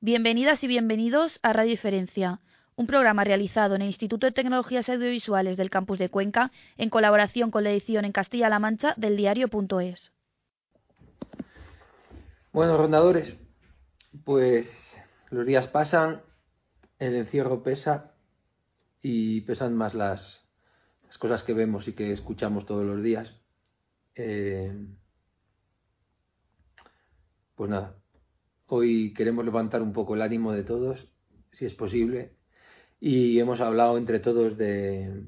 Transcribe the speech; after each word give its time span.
Bienvenidas 0.00 0.62
y 0.62 0.66
bienvenidos 0.66 1.40
a 1.42 1.54
Radio 1.54 1.70
Diferencia, 1.70 2.40
un 2.76 2.86
programa 2.86 3.24
realizado 3.24 3.74
en 3.74 3.80
el 3.80 3.86
Instituto 3.86 4.26
de 4.26 4.32
Tecnologías 4.32 4.90
Audiovisuales 4.90 5.56
del 5.56 5.70
Campus 5.70 5.98
de 5.98 6.10
Cuenca 6.10 6.52
en 6.76 6.90
colaboración 6.90 7.50
con 7.50 7.64
la 7.64 7.70
edición 7.70 8.04
en 8.04 8.12
Castilla-La 8.12 8.58
Mancha 8.58 8.92
del 8.98 9.16
diario.es. 9.16 10.12
Bueno, 12.52 12.76
rondadores, 12.76 13.36
pues 14.22 14.68
los 15.30 15.46
días 15.46 15.66
pasan, 15.68 16.20
el 16.98 17.14
encierro 17.14 17.62
pesa 17.62 18.12
y 19.00 19.40
pesan 19.40 19.74
más 19.74 19.94
las, 19.94 20.42
cosas 21.18 21.42
que 21.42 21.54
vemos 21.54 21.88
y 21.88 21.94
que 21.94 22.12
escuchamos 22.12 22.66
todos 22.66 22.84
los 22.84 23.02
días. 23.02 23.32
Eh, 24.14 24.76
pues 27.54 27.70
nada, 27.70 27.94
hoy 28.68 29.14
queremos 29.14 29.44
levantar 29.44 29.82
un 29.82 29.92
poco 29.92 30.14
el 30.14 30.22
ánimo 30.22 30.52
de 30.52 30.64
todos, 30.64 31.08
si 31.52 31.66
es 31.66 31.74
posible, 31.74 32.32
y 33.00 33.38
hemos 33.38 33.60
hablado 33.60 33.98
entre 33.98 34.20
todos 34.20 34.56
de, 34.56 35.24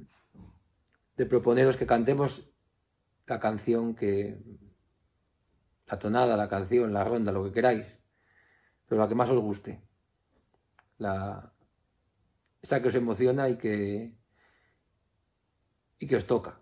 proponeros 1.29 1.77
que 1.77 1.87
cantemos 1.87 2.45
la 3.27 3.41
canción 3.41 3.95
que, 3.95 4.39
la 5.87 5.99
tonada, 5.99 6.37
la 6.37 6.49
canción, 6.49 6.93
la 6.93 7.05
ronda, 7.05 7.33
lo 7.33 7.45
que 7.45 7.53
queráis, 7.53 7.87
pero 8.89 9.01
la 9.01 9.09
que 9.09 9.15
más 9.15 9.29
os 9.31 9.41
guste, 9.41 9.81
la, 10.99 11.53
esa 12.63 12.83
que 12.83 12.89
os 12.89 12.95
emociona 12.95 13.49
y 13.49 13.57
que, 13.57 14.13
y 15.99 16.07
que 16.07 16.17
os 16.17 16.27
toca. 16.27 16.61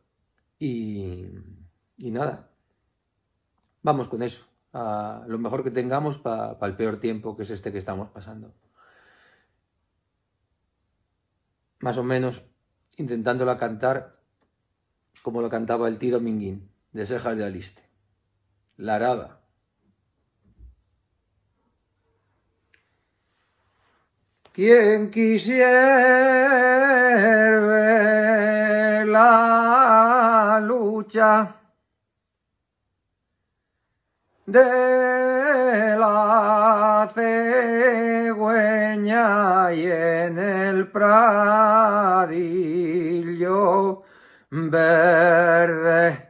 Y, 0.59 1.29
y 1.99 2.11
nada, 2.11 2.51
vamos 3.83 4.09
con 4.09 4.23
eso, 4.23 4.43
a 4.73 5.25
lo 5.27 5.39
mejor 5.39 5.65
que 5.65 5.71
tengamos 5.71 6.19
para 6.19 6.57
el 6.63 6.77
peor 6.77 7.01
tiempo 7.01 7.37
que 7.37 7.45
es 7.45 7.51
este 7.51 7.73
que 7.73 7.79
estamos 7.79 8.11
pasando. 8.11 8.53
Más 11.81 11.97
o 11.99 12.03
menos 12.03 12.43
intentándola 12.97 13.59
cantar 13.59 14.17
como 15.23 15.43
lo 15.43 15.51
cantaba 15.51 15.89
el 15.89 15.99
tío 15.99 16.13
Dominguín, 16.13 16.71
de 16.93 17.05
Cejas 17.07 17.37
de 17.37 17.45
Aliste. 17.45 17.83
La 18.77 18.95
arada. 18.95 19.41
Quien 24.53 25.11
quisiera 25.11 25.67
ver 27.61 29.07
la 29.09 30.61
lucha 30.63 31.56
de 34.47 35.97
la 35.99 37.11
cegüeña 37.13 38.13
y 39.73 39.87
en 39.91 40.39
el 40.39 40.89
pradillo 40.93 42.37
verde 44.51 46.29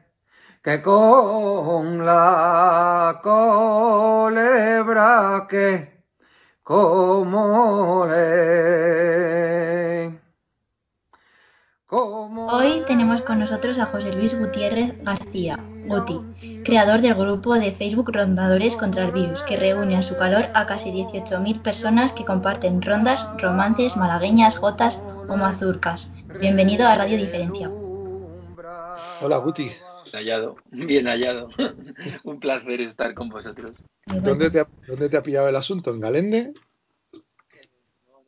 que 0.63 0.81
con 0.83 2.05
la 2.07 3.21
culebra 3.23 4.67
que 5.49 5.97
como 6.63 8.07
le 8.07 9.16
Hoy 12.59 12.83
tenemos 12.87 13.21
con 13.21 13.39
nosotros 13.39 13.79
a 13.79 13.85
José 13.85 14.15
Luis 14.15 14.35
Gutiérrez 14.35 14.95
García, 15.05 15.63
Guti, 15.89 16.63
creador 16.65 17.03
del 17.03 17.15
grupo 17.15 17.53
de 17.53 17.73
Facebook 17.73 18.11
Rondadores 18.11 18.75
contra 18.77 19.05
el 19.05 19.13
Virus, 19.13 19.43
que 19.43 19.59
reúne 19.59 19.95
a 19.95 20.01
su 20.01 20.17
calor 20.17 20.47
a 20.55 20.65
casi 20.65 20.89
18.000 20.89 21.61
personas 21.61 22.15
que 22.15 22.25
comparten 22.25 22.81
rondas, 22.81 23.23
romances, 23.37 23.95
malagueñas, 23.99 24.57
jotas 24.57 24.99
o 25.29 25.37
mazurcas. 25.37 26.11
Bienvenido 26.41 26.87
a 26.87 26.97
Radio 26.97 27.19
Diferencia. 27.19 27.71
Hola 29.21 29.37
Guti. 29.37 29.73
Hallado, 30.15 30.57
bien 30.71 31.09
hallado. 31.09 31.51
Un 32.25 32.41
placer 32.41 32.81
estar 32.81 33.13
con 33.13 33.29
vosotros. 33.29 33.75
¿Dónde 34.07 34.51
te, 34.51 34.61
ha, 34.61 34.67
¿Dónde 34.89 35.11
te 35.11 35.19
ha 35.19 35.23
pillado 35.23 35.51
el 35.51 35.57
asunto? 35.57 35.91
¿En 35.91 36.01
Galende? 36.01 36.55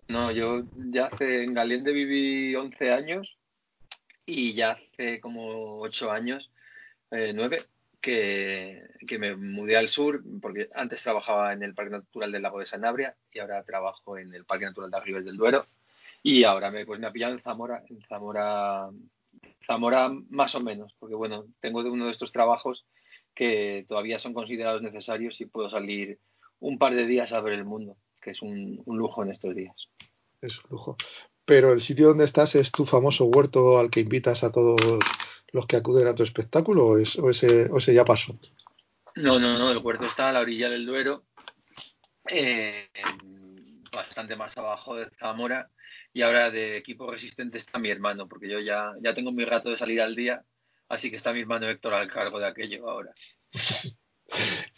No, 0.06 0.30
yo 0.32 0.64
ya 0.92 1.06
hace, 1.06 1.44
en 1.44 1.54
Galende 1.54 1.92
viví 1.92 2.54
11 2.54 2.92
años 2.92 3.37
y 4.28 4.54
ya 4.54 4.72
hace 4.72 5.20
como 5.20 5.80
8 5.80 6.10
años, 6.10 6.50
eh, 7.10 7.32
9, 7.34 7.64
que, 8.00 8.82
que, 9.06 9.18
me 9.18 9.34
mudé 9.36 9.76
al 9.76 9.88
sur, 9.88 10.22
porque 10.40 10.68
antes 10.74 11.02
trabajaba 11.02 11.52
en 11.52 11.62
el 11.62 11.74
Parque 11.74 11.92
Natural 11.92 12.30
del 12.30 12.42
Lago 12.42 12.60
de 12.60 12.66
Sanabria 12.66 13.16
y 13.32 13.38
ahora 13.40 13.64
trabajo 13.64 14.18
en 14.18 14.32
el 14.34 14.44
Parque 14.44 14.66
Natural 14.66 14.90
de 14.90 15.00
Ribes 15.00 15.24
del 15.24 15.36
Duero. 15.36 15.66
Y 16.22 16.44
ahora 16.44 16.70
me, 16.70 16.84
pues 16.84 17.00
me 17.00 17.06
ha 17.06 17.12
pillado 17.12 17.34
en 17.34 17.42
Zamora, 17.42 17.82
en 17.88 18.00
Zamora 18.02 18.90
Zamora 19.66 20.10
más 20.30 20.54
o 20.54 20.60
menos, 20.60 20.94
porque 20.98 21.14
bueno, 21.14 21.46
tengo 21.60 21.80
uno 21.80 22.06
de 22.06 22.12
estos 22.12 22.32
trabajos 22.32 22.86
que 23.34 23.84
todavía 23.88 24.18
son 24.18 24.32
considerados 24.32 24.82
necesarios 24.82 25.40
y 25.40 25.46
puedo 25.46 25.70
salir 25.70 26.18
un 26.58 26.78
par 26.78 26.94
de 26.94 27.06
días 27.06 27.32
a 27.32 27.40
ver 27.40 27.52
el 27.52 27.64
mundo, 27.64 27.96
que 28.20 28.30
es 28.30 28.42
un, 28.42 28.82
lujo 28.86 29.22
en 29.22 29.30
estos 29.30 29.54
días. 29.54 29.76
Es 30.40 30.58
un 30.64 30.70
lujo. 30.70 30.96
Pero 31.48 31.72
el 31.72 31.80
sitio 31.80 32.08
donde 32.08 32.26
estás 32.26 32.54
es 32.56 32.70
tu 32.70 32.84
famoso 32.84 33.24
huerto 33.24 33.78
al 33.78 33.90
que 33.90 34.00
invitas 34.00 34.44
a 34.44 34.52
todos 34.52 34.78
los 35.50 35.66
que 35.66 35.76
acuden 35.76 36.06
a 36.06 36.14
tu 36.14 36.22
espectáculo 36.22 36.88
o, 36.88 36.98
es, 36.98 37.18
o, 37.18 37.30
ese, 37.30 37.70
o 37.70 37.78
ese 37.78 37.94
ya 37.94 38.04
pasó. 38.04 38.38
No, 39.14 39.38
no, 39.38 39.58
no, 39.58 39.70
el 39.70 39.78
huerto 39.78 40.04
está 40.04 40.28
a 40.28 40.32
la 40.32 40.40
orilla 40.40 40.68
del 40.68 40.84
Duero, 40.84 41.24
eh, 42.28 42.90
bastante 43.90 44.36
más 44.36 44.58
abajo 44.58 44.96
de 44.96 45.08
Zamora 45.18 45.70
y 46.12 46.20
ahora 46.20 46.50
de 46.50 46.76
equipo 46.76 47.10
resistente 47.10 47.56
está 47.56 47.78
mi 47.78 47.88
hermano, 47.88 48.28
porque 48.28 48.50
yo 48.50 48.60
ya, 48.60 48.92
ya 49.00 49.14
tengo 49.14 49.32
mi 49.32 49.46
rato 49.46 49.70
de 49.70 49.78
salir 49.78 50.02
al 50.02 50.14
día, 50.14 50.44
así 50.90 51.10
que 51.10 51.16
está 51.16 51.32
mi 51.32 51.40
hermano 51.40 51.66
Héctor 51.66 51.94
al 51.94 52.12
cargo 52.12 52.38
de 52.38 52.46
aquello 52.46 52.90
ahora. 52.90 53.14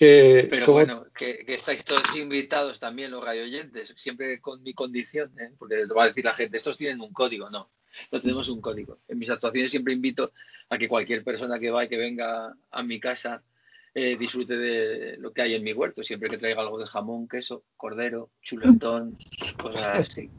eh, 0.01 0.47
Pero 0.49 0.73
bueno, 0.73 1.05
que, 1.15 1.45
que, 1.45 1.55
estáis 1.55 1.85
todos 1.85 2.03
invitados 2.17 2.81
también 2.81 3.11
los 3.11 3.23
radioyentes, 3.23 3.95
siempre 3.99 4.41
con 4.41 4.63
mi 4.63 4.73
condición, 4.73 5.31
¿eh? 5.39 5.53
porque 5.59 5.87
te 5.87 5.95
va 5.95 6.05
a 6.05 6.09
decir 6.09 6.25
la 6.25 6.35
gente, 6.35 6.57
estos 6.57 6.79
tienen 6.79 7.01
un 7.01 7.13
código, 7.13 7.51
no, 7.51 7.71
no 8.11 8.21
tenemos 8.21 8.49
un 8.49 8.61
código. 8.61 8.99
En 9.09 9.19
mis 9.19 9.29
actuaciones 9.29 9.71
siempre 9.71 9.93
invito 9.93 10.33
a 10.71 10.79
que 10.79 10.89
cualquier 10.89 11.23
persona 11.23 11.59
que 11.59 11.71
va 11.71 11.85
y 11.85 11.89
que 11.89 11.99
venga 11.99 12.55
a 12.71 12.83
mi 12.83 12.99
casa 12.99 13.43
eh, 13.95 14.17
disfrute 14.17 14.57
de 14.57 15.17
lo 15.19 15.33
que 15.33 15.43
hay 15.43 15.55
en 15.55 15.65
mi 15.65 15.73
huerto, 15.73 16.03
siempre 16.03 16.31
que 16.31 16.39
traiga 16.39 16.63
algo 16.63 16.79
de 16.79 16.87
jamón, 16.87 17.29
queso, 17.29 17.65
cordero, 17.77 18.31
chuletón, 18.43 19.19
cosas 19.61 20.09
así. 20.09 20.31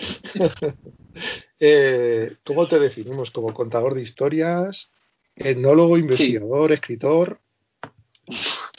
eh, 1.60 2.36
¿Cómo 2.44 2.66
te 2.66 2.78
definimos? 2.78 3.30
¿Como 3.30 3.52
contador 3.52 3.94
de 3.94 4.02
historias? 4.02 4.90
¿Etnólogo, 5.36 5.98
investigador, 5.98 6.70
sí. 6.70 6.74
escritor? 6.74 7.40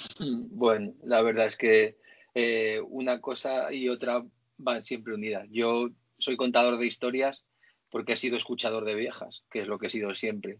Bueno, 0.51 0.93
la 1.03 1.21
verdad 1.21 1.47
es 1.47 1.57
que 1.57 1.97
eh, 2.33 2.81
una 2.87 3.19
cosa 3.21 3.73
y 3.73 3.89
otra 3.89 4.23
van 4.57 4.85
siempre 4.85 5.13
unidas. 5.13 5.47
Yo 5.51 5.89
soy 6.17 6.37
contador 6.37 6.77
de 6.77 6.87
historias 6.87 7.45
porque 7.89 8.13
he 8.13 8.17
sido 8.17 8.37
escuchador 8.37 8.85
de 8.85 8.95
viejas, 8.95 9.43
que 9.51 9.61
es 9.61 9.67
lo 9.67 9.79
que 9.79 9.87
he 9.87 9.91
sido 9.91 10.15
siempre. 10.15 10.59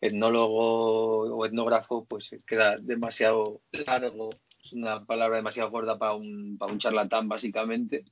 Etnólogo 0.00 1.36
o 1.36 1.46
etnógrafo, 1.46 2.06
pues 2.06 2.28
queda 2.46 2.76
demasiado 2.78 3.62
largo 3.72 4.30
es 4.66 4.72
una 4.72 5.04
palabra 5.04 5.36
demasiado 5.36 5.70
gorda 5.70 5.98
para 5.98 6.14
un, 6.14 6.58
para 6.58 6.72
un 6.72 6.78
charlatán, 6.78 7.28
básicamente, 7.28 8.04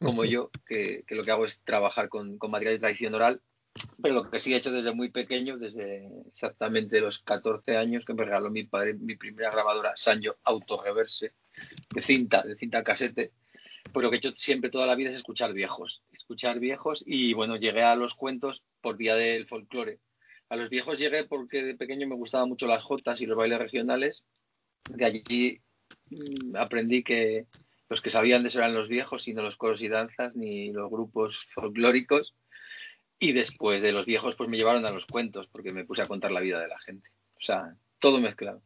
como 0.00 0.24
yo, 0.24 0.50
que, 0.66 1.04
que, 1.06 1.14
lo 1.14 1.24
que 1.24 1.32
hago 1.32 1.46
es 1.46 1.60
trabajar 1.64 2.08
con, 2.08 2.38
con 2.38 2.50
material 2.50 2.76
de 2.76 2.80
tradición 2.80 3.14
oral. 3.14 3.42
Pero 4.02 4.14
lo 4.14 4.30
que 4.30 4.40
sí 4.40 4.52
he 4.52 4.56
hecho 4.56 4.70
desde 4.70 4.92
muy 4.92 5.10
pequeño, 5.10 5.58
desde 5.58 6.08
exactamente 6.28 7.00
los 7.00 7.18
14 7.20 7.76
años, 7.76 8.04
que 8.04 8.14
me 8.14 8.24
regaló 8.24 8.50
mi 8.50 8.64
padre 8.64 8.94
mi 8.94 9.16
primera 9.16 9.50
grabadora 9.50 9.96
Sanyo 9.96 10.36
Auto 10.44 10.82
Reverse, 10.82 11.32
de 11.90 12.02
cinta, 12.02 12.42
de 12.42 12.56
cinta 12.56 12.82
casete, 12.82 13.32
pues 13.92 14.02
lo 14.02 14.10
que 14.10 14.16
he 14.16 14.18
hecho 14.18 14.32
siempre 14.36 14.70
toda 14.70 14.86
la 14.86 14.94
vida 14.94 15.10
es 15.10 15.16
escuchar 15.16 15.52
viejos. 15.52 16.02
Escuchar 16.12 16.58
viejos 16.58 17.02
y 17.06 17.32
bueno, 17.34 17.56
llegué 17.56 17.82
a 17.82 17.96
los 17.96 18.14
cuentos 18.14 18.62
por 18.80 18.96
vía 18.96 19.14
del 19.14 19.46
folclore. 19.46 19.98
A 20.48 20.56
los 20.56 20.70
viejos 20.70 20.98
llegué 20.98 21.24
porque 21.24 21.62
de 21.62 21.74
pequeño 21.74 22.06
me 22.06 22.14
gustaban 22.14 22.48
mucho 22.48 22.66
las 22.66 22.82
jotas 22.82 23.20
y 23.20 23.26
los 23.26 23.36
bailes 23.36 23.58
regionales. 23.58 24.22
De 24.88 25.04
allí 25.04 25.60
aprendí 26.54 27.02
que 27.02 27.46
los 27.88 28.00
que 28.00 28.10
sabían 28.10 28.42
de 28.42 28.48
eso 28.48 28.58
eran 28.58 28.74
los 28.74 28.88
viejos 28.88 29.26
y 29.28 29.34
no 29.34 29.42
los 29.42 29.56
coros 29.56 29.80
y 29.80 29.88
danzas 29.88 30.34
ni 30.36 30.72
los 30.72 30.90
grupos 30.90 31.36
folclóricos 31.54 32.34
y 33.18 33.32
después 33.32 33.82
de 33.82 33.92
los 33.92 34.06
viejos 34.06 34.34
pues 34.36 34.48
me 34.48 34.56
llevaron 34.56 34.84
a 34.86 34.90
los 34.90 35.06
cuentos 35.06 35.48
porque 35.50 35.72
me 35.72 35.84
puse 35.84 36.02
a 36.02 36.08
contar 36.08 36.32
la 36.32 36.40
vida 36.40 36.60
de 36.60 36.68
la 36.68 36.78
gente. 36.80 37.08
O 37.36 37.44
sea 37.44 37.74
todo 37.98 38.20
mezclado. 38.20 38.62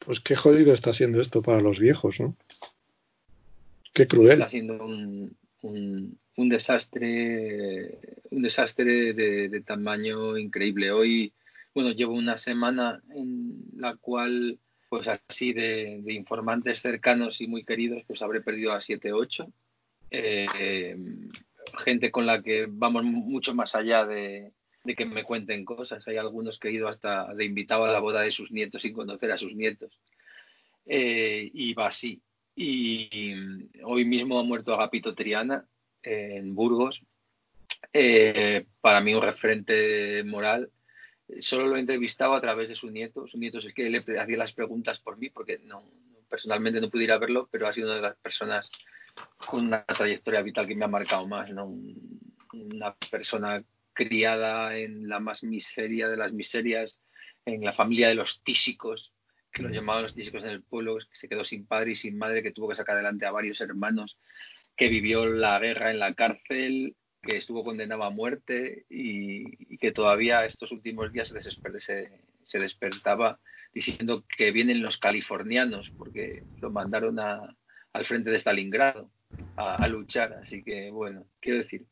Pues 0.00 0.20
qué 0.20 0.36
jodido 0.36 0.74
está 0.74 0.92
siendo 0.92 1.20
esto 1.20 1.42
para 1.42 1.60
los 1.60 1.78
viejos 1.78 2.18
no 2.20 2.36
qué 3.94 4.06
cruel. 4.06 4.38
Está 4.38 4.50
siendo 4.50 4.84
un, 4.84 5.36
un, 5.62 6.18
un 6.36 6.48
desastre 6.48 7.98
un 8.30 8.42
desastre 8.42 9.12
de, 9.14 9.48
de 9.48 9.60
tamaño 9.62 10.36
increíble. 10.36 10.90
Hoy 10.92 11.32
bueno 11.74 11.90
llevo 11.92 12.14
una 12.14 12.38
semana 12.38 13.02
en 13.14 13.64
la 13.76 13.96
cual 13.96 14.58
pues 14.88 15.06
así 15.06 15.52
de, 15.52 16.02
informantes 16.08 16.80
cercanos 16.80 17.40
y 17.40 17.46
muy 17.46 17.64
queridos, 17.64 18.02
pues 18.06 18.22
habré 18.22 18.40
perdido 18.40 18.72
a 18.72 18.80
siete, 18.80 19.12
ocho. 19.12 19.46
Eh, 20.10 20.96
gente 21.84 22.10
con 22.10 22.26
la 22.26 22.42
que 22.42 22.66
vamos 22.68 23.04
mucho 23.04 23.54
más 23.54 23.74
allá 23.74 24.04
de, 24.06 24.52
que 24.96 25.04
me 25.04 25.24
cuenten 25.24 25.64
cosas. 25.64 26.06
Hay 26.08 26.16
algunos 26.16 26.58
que 26.58 26.68
he 26.68 26.72
ido 26.72 26.88
hasta 26.88 27.34
de 27.34 27.44
invitado 27.44 27.84
a 27.84 27.92
la 27.92 28.00
boda 28.00 28.22
de 28.22 28.32
sus 28.32 28.50
nietos 28.50 28.82
sin 28.82 28.92
conocer 28.92 29.30
a 29.32 29.38
sus 29.38 29.54
nietos. 29.54 29.98
Eh, 30.86 31.50
y 31.52 31.74
va 31.74 31.88
así. 31.88 32.22
Y 32.54 33.34
hoy 33.84 34.04
mismo 34.04 34.38
ha 34.38 34.42
muerto 34.42 34.74
Agapito 34.74 35.14
Triana 35.14 35.66
en 36.02 36.54
Burgos. 36.54 37.00
Eh, 37.92 38.66
para 38.80 39.00
mí 39.00 39.14
un 39.14 39.22
referente 39.22 40.24
moral 40.24 40.70
solo 41.40 41.66
lo 41.66 41.76
he 41.76 41.80
entrevistado 41.80 42.34
a 42.34 42.40
través 42.40 42.68
de 42.68 42.76
su 42.76 42.90
nieto. 42.90 43.26
Su 43.26 43.38
nieto 43.38 43.58
es 43.58 43.72
que 43.74 43.90
le 43.90 43.98
hacía 43.98 44.36
las 44.36 44.52
preguntas 44.52 44.98
por 45.00 45.18
mí, 45.18 45.30
porque 45.30 45.58
no, 45.58 45.82
personalmente 46.28 46.80
no 46.80 46.90
pudiera 46.90 47.18
verlo, 47.18 47.48
pero 47.50 47.66
ha 47.66 47.72
sido 47.72 47.88
una 47.88 47.96
de 47.96 48.02
las 48.02 48.16
personas 48.16 48.70
con 49.46 49.66
una 49.66 49.84
trayectoria 49.84 50.42
vital 50.42 50.66
que 50.66 50.74
me 50.74 50.84
ha 50.84 50.88
marcado 50.88 51.26
más, 51.26 51.50
¿no? 51.50 51.66
Una 52.52 52.94
persona 53.10 53.62
criada 53.92 54.76
en 54.76 55.08
la 55.08 55.20
más 55.20 55.42
miseria 55.42 56.08
de 56.08 56.16
las 56.16 56.32
miserias, 56.32 56.98
en 57.44 57.64
la 57.64 57.72
familia 57.72 58.08
de 58.08 58.14
los 58.14 58.42
tísicos, 58.44 59.12
que 59.52 59.62
los 59.62 59.72
llamaban 59.72 60.04
los 60.04 60.14
tísicos 60.14 60.42
en 60.44 60.50
el 60.50 60.62
pueblo, 60.62 60.98
que 60.98 61.18
se 61.18 61.28
quedó 61.28 61.44
sin 61.44 61.66
padre 61.66 61.92
y 61.92 61.96
sin 61.96 62.16
madre, 62.16 62.42
que 62.42 62.52
tuvo 62.52 62.68
que 62.68 62.76
sacar 62.76 62.94
adelante 62.94 63.26
a 63.26 63.32
varios 63.32 63.60
hermanos, 63.60 64.18
que 64.76 64.88
vivió 64.88 65.26
la 65.26 65.58
guerra 65.58 65.90
en 65.90 65.98
la 65.98 66.14
cárcel, 66.14 66.94
que 67.22 67.38
estuvo 67.38 67.64
condenado 67.64 68.04
a 68.04 68.10
muerte 68.10 68.86
y, 68.88 69.76
que 69.78 69.92
todavía 69.92 70.44
estos 70.44 70.70
últimos 70.72 71.12
días 71.12 71.28
se, 71.28 72.08
se, 72.44 72.58
despertaba 72.58 73.40
diciendo 73.72 74.24
que 74.36 74.50
vienen 74.50 74.82
los 74.82 74.98
californianos 74.98 75.90
porque 75.96 76.42
lo 76.60 76.70
mandaron 76.70 77.18
a, 77.18 77.54
al 77.98 78.06
frente 78.06 78.30
de 78.30 78.38
Stalingrado 78.38 79.10
a, 79.56 79.86
luchar. 79.88 80.32
Así 80.34 80.62
que, 80.62 80.90
bueno, 80.90 81.26
quiero 81.40 81.58
decir 81.58 81.86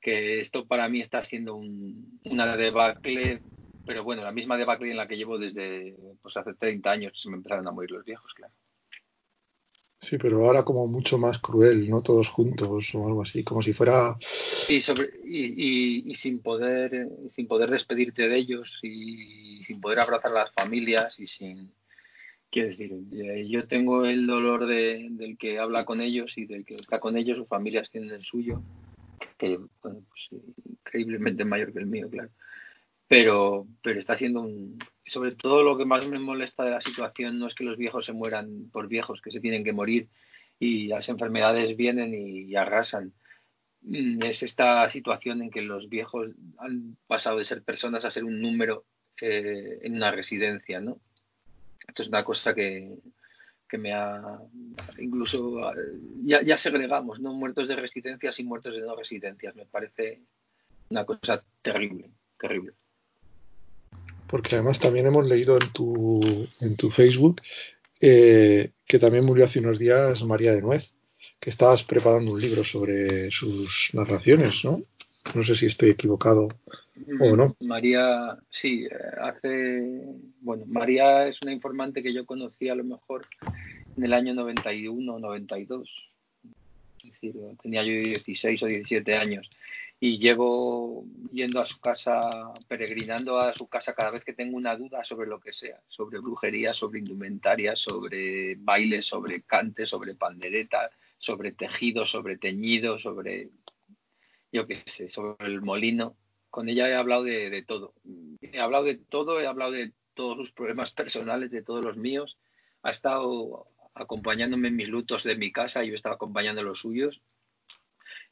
que 0.00 0.40
esto 0.40 0.66
para 0.66 0.88
mí 0.88 1.00
está 1.00 1.24
siendo 1.24 1.54
un, 1.54 2.20
una 2.24 2.56
debacle, 2.56 3.40
pero 3.86 4.02
bueno, 4.02 4.22
la 4.22 4.32
misma 4.32 4.56
debacle 4.56 4.90
en 4.90 4.96
la 4.96 5.06
que 5.06 5.16
llevo 5.16 5.38
desde 5.38 5.96
pues 6.20 6.36
hace 6.36 6.54
30 6.54 6.90
años, 6.90 7.12
se 7.20 7.30
me 7.30 7.36
empezaron 7.36 7.68
a 7.68 7.70
morir 7.70 7.92
los 7.92 8.04
viejos, 8.04 8.32
claro. 8.34 8.52
Sí, 10.00 10.18
pero 10.18 10.44
ahora 10.44 10.64
como 10.64 10.88
mucho 10.88 11.16
más 11.16 11.38
cruel, 11.38 11.88
¿no? 11.88 12.02
Todos 12.02 12.26
juntos 12.26 12.92
o 12.92 13.06
algo 13.06 13.22
así, 13.22 13.44
como 13.44 13.62
si 13.62 13.72
fuera... 13.72 14.16
Sí, 14.66 14.80
sobre, 14.80 15.10
y, 15.24 16.10
y, 16.10 16.16
sin 16.16 16.42
poder 16.42 17.08
sin 17.36 17.46
poder 17.46 17.70
despedirte 17.70 18.28
de 18.28 18.36
ellos 18.36 18.68
y 18.82 19.62
sin 19.62 19.80
poder 19.80 20.00
abrazar 20.00 20.32
a 20.32 20.40
las 20.40 20.52
familias 20.54 21.20
y 21.20 21.28
sin... 21.28 21.72
Quiero 22.52 22.68
decir, 22.68 22.92
eh, 23.12 23.48
yo 23.48 23.66
tengo 23.66 24.04
el 24.04 24.26
dolor 24.26 24.66
de, 24.66 25.08
del 25.10 25.36
que 25.36 25.58
habla 25.58 25.84
con 25.84 26.00
ellos 26.00 26.32
y 26.36 26.46
del 26.46 26.64
que 26.64 26.76
está 26.76 27.00
con 27.00 27.16
ellos, 27.16 27.38
sus 27.38 27.48
familias 27.48 27.90
tienen 27.90 28.10
el 28.10 28.22
suyo, 28.22 28.62
que 29.38 29.58
bueno, 29.82 30.04
pues, 30.08 30.42
increíblemente 30.66 31.44
mayor 31.44 31.72
que 31.72 31.80
el 31.80 31.86
mío, 31.86 32.08
claro 32.08 32.30
pero, 33.12 33.66
pero 33.82 34.00
está 34.00 34.16
siendo 34.16 34.40
un... 34.40 34.78
Sobre 35.04 35.32
todo 35.32 35.62
lo 35.62 35.76
que 35.76 35.84
más 35.84 36.08
me 36.08 36.18
molesta 36.18 36.64
de 36.64 36.70
la 36.70 36.80
situación 36.80 37.38
no 37.38 37.46
es 37.46 37.54
que 37.54 37.62
los 37.62 37.76
viejos 37.76 38.06
se 38.06 38.14
mueran 38.14 38.70
por 38.72 38.88
viejos, 38.88 39.20
que 39.20 39.30
se 39.30 39.40
tienen 39.40 39.64
que 39.64 39.74
morir 39.74 40.08
y 40.58 40.86
las 40.86 41.10
enfermedades 41.10 41.76
vienen 41.76 42.14
y, 42.14 42.56
arrasan. 42.56 43.12
Mm, 43.82 44.22
es 44.22 44.42
esta 44.42 44.88
situación 44.88 45.42
en 45.42 45.50
que 45.50 45.60
los 45.60 45.90
viejos 45.90 46.30
han 46.56 46.96
pasado 47.06 47.36
de 47.36 47.44
ser 47.44 47.62
personas 47.62 48.06
a 48.06 48.10
ser 48.10 48.24
un 48.24 48.40
número 48.40 48.86
eh, 49.20 49.80
en 49.82 49.94
una 49.96 50.10
residencia, 50.10 50.80
¿no? 50.80 50.98
Esto 51.86 52.02
es 52.02 52.08
una 52.08 52.24
cosa 52.24 52.54
que, 52.54 52.98
que 53.68 53.78
me 53.78 53.92
ha 53.92 54.38
incluso 54.98 55.60
ya, 56.24 56.42
ya 56.42 56.58
segregamos, 56.58 57.20
¿no? 57.20 57.32
Muertos 57.32 57.68
de 57.68 57.76
residencias 57.76 58.38
y 58.38 58.44
muertos 58.44 58.74
de 58.74 58.82
no 58.82 58.96
residencias. 58.96 59.54
Me 59.54 59.66
parece 59.66 60.20
una 60.90 61.04
cosa 61.04 61.42
terrible, 61.62 62.10
terrible 62.38 62.74
porque 64.32 64.54
además 64.54 64.80
también 64.80 65.06
hemos 65.06 65.26
leído 65.26 65.58
en 65.60 65.70
tu, 65.74 66.48
en 66.60 66.74
tu 66.76 66.90
Facebook 66.90 67.42
eh, 68.00 68.70
que 68.86 68.98
también 68.98 69.26
murió 69.26 69.44
hace 69.44 69.58
unos 69.58 69.78
días 69.78 70.22
María 70.22 70.54
de 70.54 70.62
Nuez, 70.62 70.90
que 71.38 71.50
estabas 71.50 71.82
preparando 71.82 72.32
un 72.32 72.40
libro 72.40 72.64
sobre 72.64 73.30
sus 73.30 73.90
narraciones, 73.92 74.64
¿no? 74.64 74.82
No 75.34 75.44
sé 75.44 75.54
si 75.54 75.66
estoy 75.66 75.90
equivocado 75.90 76.48
María, 77.60 78.36
sí, 78.50 78.86
hace. 79.20 80.02
Bueno, 80.40 80.64
María 80.66 81.26
es 81.26 81.40
una 81.42 81.52
informante 81.52 82.02
que 82.02 82.12
yo 82.12 82.26
conocí 82.26 82.68
a 82.68 82.74
lo 82.74 82.84
mejor 82.84 83.26
en 83.96 84.04
el 84.04 84.12
año 84.12 84.34
91 84.34 85.14
o 85.14 85.18
92. 85.18 85.88
Es 87.04 87.12
decir, 87.12 87.34
tenía 87.62 87.82
yo 87.82 87.92
16 87.92 88.62
o 88.62 88.66
17 88.66 89.14
años 89.16 89.48
y 90.04 90.18
llevo 90.18 91.04
yendo 91.30 91.60
a 91.60 91.64
su 91.64 91.78
casa, 91.80 92.28
peregrinando 92.66 93.38
a 93.38 93.54
su 93.54 93.68
casa 93.68 93.94
cada 93.94 94.10
vez 94.10 94.24
que 94.24 94.32
tengo 94.32 94.56
una 94.56 94.76
duda 94.76 95.04
sobre 95.04 95.28
lo 95.28 95.38
que 95.38 95.52
sea, 95.52 95.80
sobre 95.86 96.18
brujería, 96.18 96.74
sobre 96.74 96.98
indumentaria, 96.98 97.76
sobre 97.76 98.56
baile, 98.56 99.02
sobre 99.02 99.42
cante, 99.42 99.86
sobre 99.86 100.16
pandereta, 100.16 100.90
sobre 101.18 101.52
tejido, 101.52 102.04
sobre 102.04 102.36
teñido, 102.36 102.98
sobre, 102.98 103.50
yo 104.50 104.66
qué 104.66 104.82
sé, 104.86 105.08
sobre 105.08 105.46
el 105.46 105.62
molino. 105.62 106.16
Con 106.52 106.68
ella 106.68 106.88
he 106.88 106.94
hablado 106.94 107.24
de, 107.24 107.64
todo. 107.66 107.94
He 108.40 108.60
hablado 108.60 108.84
de 108.84 108.94
todo, 108.94 109.40
he 109.40 109.48
hablado 109.48 109.72
de 109.72 109.92
todos 110.14 110.36
sus 110.36 110.52
problemas 110.52 110.92
personales, 110.92 111.50
de 111.50 111.64
todos 111.64 111.84
los 111.84 111.96
míos. 111.96 112.38
Ha 112.84 112.92
estado 112.92 113.66
acompañándome 113.94 114.68
en 114.68 114.76
mis 114.76 114.88
lutos 114.88 115.24
de 115.24 115.34
mi 115.34 115.50
casa, 115.50 115.82
yo 115.82 115.96
estaba 115.96 116.14
acompañando 116.14 116.62
los 116.62 116.78
suyos 116.78 117.20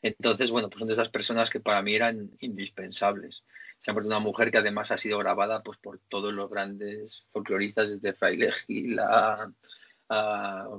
entonces, 0.03 0.51
bueno, 0.51 0.69
pues 0.69 0.79
son 0.79 0.89
de 0.89 0.95
esas 0.95 1.11
personas 1.11 1.51
que 1.51 1.61
para 1.61 1.83
mí 1.83 1.95
eran 1.95 2.31
indispensables. 2.41 3.43
Siempre 3.83 4.07
una 4.07 4.19
mujer 4.19 4.51
que 4.51 4.59
además 4.59 4.91
ha 4.91 4.99
sido 4.99 5.19
grabada 5.19 5.63
pues 5.63 5.79
por 5.79 6.01
todos 6.09 6.33
los 6.33 6.51
grandes 6.51 7.25
folcloristas, 7.33 7.89
desde 7.89 8.15
Fraile 8.15 8.53
Gil 8.67 8.99
a, 8.99 9.51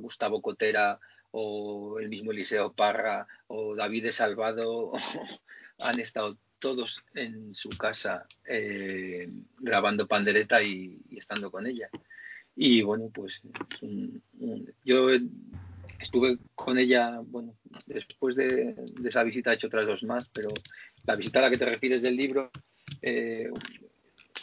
Gustavo 0.02 0.42
Cotera 0.42 1.00
o 1.32 2.00
el 2.00 2.10
mismo 2.10 2.32
Eliseo 2.32 2.74
Parra 2.74 3.28
o 3.48 3.76
David 3.76 4.04
de 4.06 4.12
Salvado, 4.12 4.92
han 5.80 6.00
estado 6.00 6.38
todos 6.62 7.04
en 7.16 7.54
su 7.56 7.70
casa 7.70 8.26
eh, 8.46 9.28
grabando 9.60 10.08
pandereta 10.08 10.64
y, 10.64 11.02
estando 11.18 11.52
con 11.52 11.68
ella. 11.68 11.90
Y 12.56 12.82
bueno, 12.84 13.10
pues 13.14 13.42
yo 14.86 15.10
estuve 16.00 16.38
con 16.56 16.78
ella, 16.78 17.20
bueno, 17.24 17.56
después 17.86 18.36
de, 18.36 18.76
esa 19.04 19.24
visita 19.24 19.52
he 19.52 19.56
hecho 19.56 19.68
otras 19.68 19.88
dos 19.88 20.04
más, 20.04 20.30
pero 20.30 20.50
la 21.06 21.16
visita 21.16 21.40
a 21.40 21.44
la 21.44 21.50
que 21.50 21.58
te 21.58 21.66
refieres 21.66 22.02
del 22.02 22.16
libro, 22.16 22.52
eh, 23.02 23.50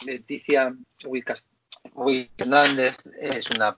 Leticia 0.05 0.75
Hernández 2.37 2.97
es 3.19 3.49
una, 3.51 3.77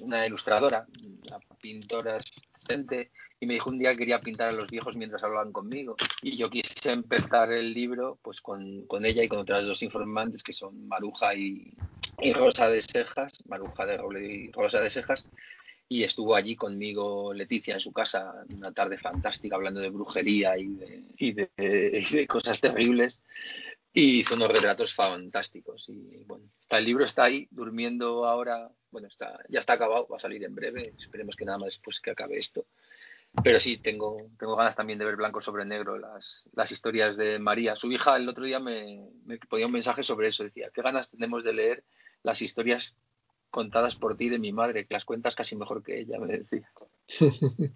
una 0.00 0.26
ilustradora, 0.26 0.86
una 1.26 1.38
pintora 1.60 2.18
excelente, 2.18 3.10
y 3.38 3.46
me 3.46 3.54
dijo 3.54 3.70
un 3.70 3.78
día 3.78 3.90
que 3.92 3.98
quería 3.98 4.20
pintar 4.20 4.48
a 4.48 4.52
los 4.52 4.70
viejos 4.70 4.96
mientras 4.96 5.22
hablaban 5.22 5.52
conmigo. 5.52 5.96
Y 6.22 6.36
yo 6.36 6.48
quise 6.48 6.90
empezar 6.90 7.52
el 7.52 7.74
libro 7.74 8.18
pues 8.22 8.40
con, 8.40 8.86
con 8.86 9.04
ella 9.04 9.22
y 9.22 9.28
con 9.28 9.40
otras 9.40 9.64
dos 9.64 9.82
informantes 9.82 10.42
que 10.42 10.52
son 10.52 10.88
Maruja 10.88 11.34
y, 11.34 11.74
y 12.20 12.32
Rosa 12.32 12.68
de 12.68 12.82
Cejas, 12.82 13.32
Maruja 13.46 13.84
de 13.84 13.98
Roble 13.98 14.26
y 14.26 14.52
Rosa 14.52 14.80
de 14.80 14.90
Cejas, 14.90 15.24
y 15.88 16.02
estuvo 16.02 16.34
allí 16.34 16.56
conmigo 16.56 17.32
Leticia 17.32 17.74
en 17.74 17.80
su 17.80 17.92
casa 17.92 18.44
una 18.48 18.72
tarde 18.72 18.98
fantástica 18.98 19.54
hablando 19.54 19.80
de 19.80 19.90
brujería 19.90 20.58
y 20.58 20.66
de, 20.66 21.02
y 21.16 21.32
de, 21.32 22.26
cosas 22.28 22.60
terribles. 22.60 23.20
Y 23.92 24.20
hizo 24.20 24.34
unos 24.34 24.52
retratos 24.52 24.94
fantásticos. 24.94 25.84
Y 25.88 26.24
bueno 26.26 26.44
está, 26.60 26.78
el 26.78 26.84
libro 26.84 27.04
está 27.04 27.24
ahí 27.24 27.46
durmiendo 27.50 28.26
ahora. 28.26 28.68
Bueno 28.90 29.08
está 29.08 29.38
ya 29.48 29.60
está 29.60 29.74
acabado 29.74 30.08
va 30.08 30.16
a 30.16 30.20
salir 30.20 30.42
en 30.44 30.54
breve. 30.54 30.92
Esperemos 30.98 31.36
que 31.36 31.44
nada 31.44 31.58
más 31.58 31.68
después 31.68 32.00
que 32.00 32.10
acabe 32.10 32.38
esto 32.38 32.66
pero 33.42 33.60
sí 33.60 33.78
tengo 33.78 34.16
tengo 34.38 34.56
ganas 34.56 34.76
también 34.76 34.98
de 34.98 35.04
ver 35.04 35.16
blanco 35.16 35.40
sobre 35.40 35.64
negro 35.64 35.98
las, 35.98 36.44
las 36.54 36.70
historias 36.72 37.16
de 37.16 37.38
María 37.38 37.76
su 37.76 37.90
hija 37.92 38.16
el 38.16 38.28
otro 38.28 38.44
día 38.44 38.58
me, 38.60 39.08
me 39.24 39.38
ponía 39.38 39.66
un 39.66 39.72
mensaje 39.72 40.02
sobre 40.02 40.28
eso 40.28 40.44
decía 40.44 40.70
qué 40.74 40.82
ganas 40.82 41.08
tenemos 41.10 41.44
de 41.44 41.52
leer 41.52 41.84
las 42.22 42.42
historias 42.42 42.94
contadas 43.56 43.94
por 43.94 44.16
ti 44.18 44.28
de 44.28 44.38
mi 44.38 44.52
madre, 44.52 44.86
que 44.86 44.92
las 44.92 45.06
cuentas 45.06 45.34
casi 45.34 45.56
mejor 45.56 45.82
que 45.82 46.00
ella, 46.00 46.18
me 46.18 46.26
decía. 46.26 46.68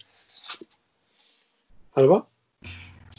¿Alba? 1.94 2.28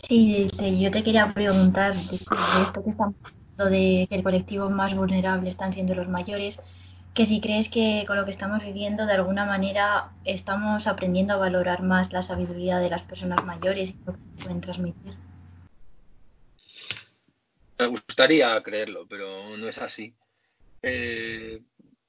Sí, 0.07 0.47
yo 0.79 0.91
te 0.91 1.01
quería 1.01 1.33
preguntar 1.33 1.95
de, 1.95 2.15
esto 2.15 2.83
que 2.83 2.89
estamos 2.91 3.15
hablando 3.23 3.65
de 3.75 4.05
que 4.07 4.15
el 4.15 4.23
colectivo 4.23 4.69
más 4.69 4.95
vulnerable 4.95 5.49
están 5.49 5.73
siendo 5.73 5.95
los 5.95 6.07
mayores, 6.07 6.59
que 7.13 7.25
si 7.25 7.41
crees 7.41 7.69
que 7.69 8.05
con 8.07 8.15
lo 8.15 8.25
que 8.25 8.31
estamos 8.31 8.63
viviendo 8.63 9.05
de 9.05 9.13
alguna 9.13 9.45
manera 9.45 10.11
estamos 10.23 10.87
aprendiendo 10.87 11.33
a 11.33 11.37
valorar 11.37 11.83
más 11.83 12.11
la 12.13 12.21
sabiduría 12.21 12.79
de 12.79 12.89
las 12.89 13.01
personas 13.03 13.43
mayores 13.45 13.89
y 13.89 13.95
lo 14.05 14.13
que 14.13 14.19
pueden 14.43 14.61
transmitir. 14.61 15.13
Me 17.77 17.87
gustaría 17.87 18.61
creerlo, 18.61 19.07
pero 19.09 19.57
no 19.57 19.67
es 19.67 19.77
así. 19.77 20.13
Eh, 20.83 21.61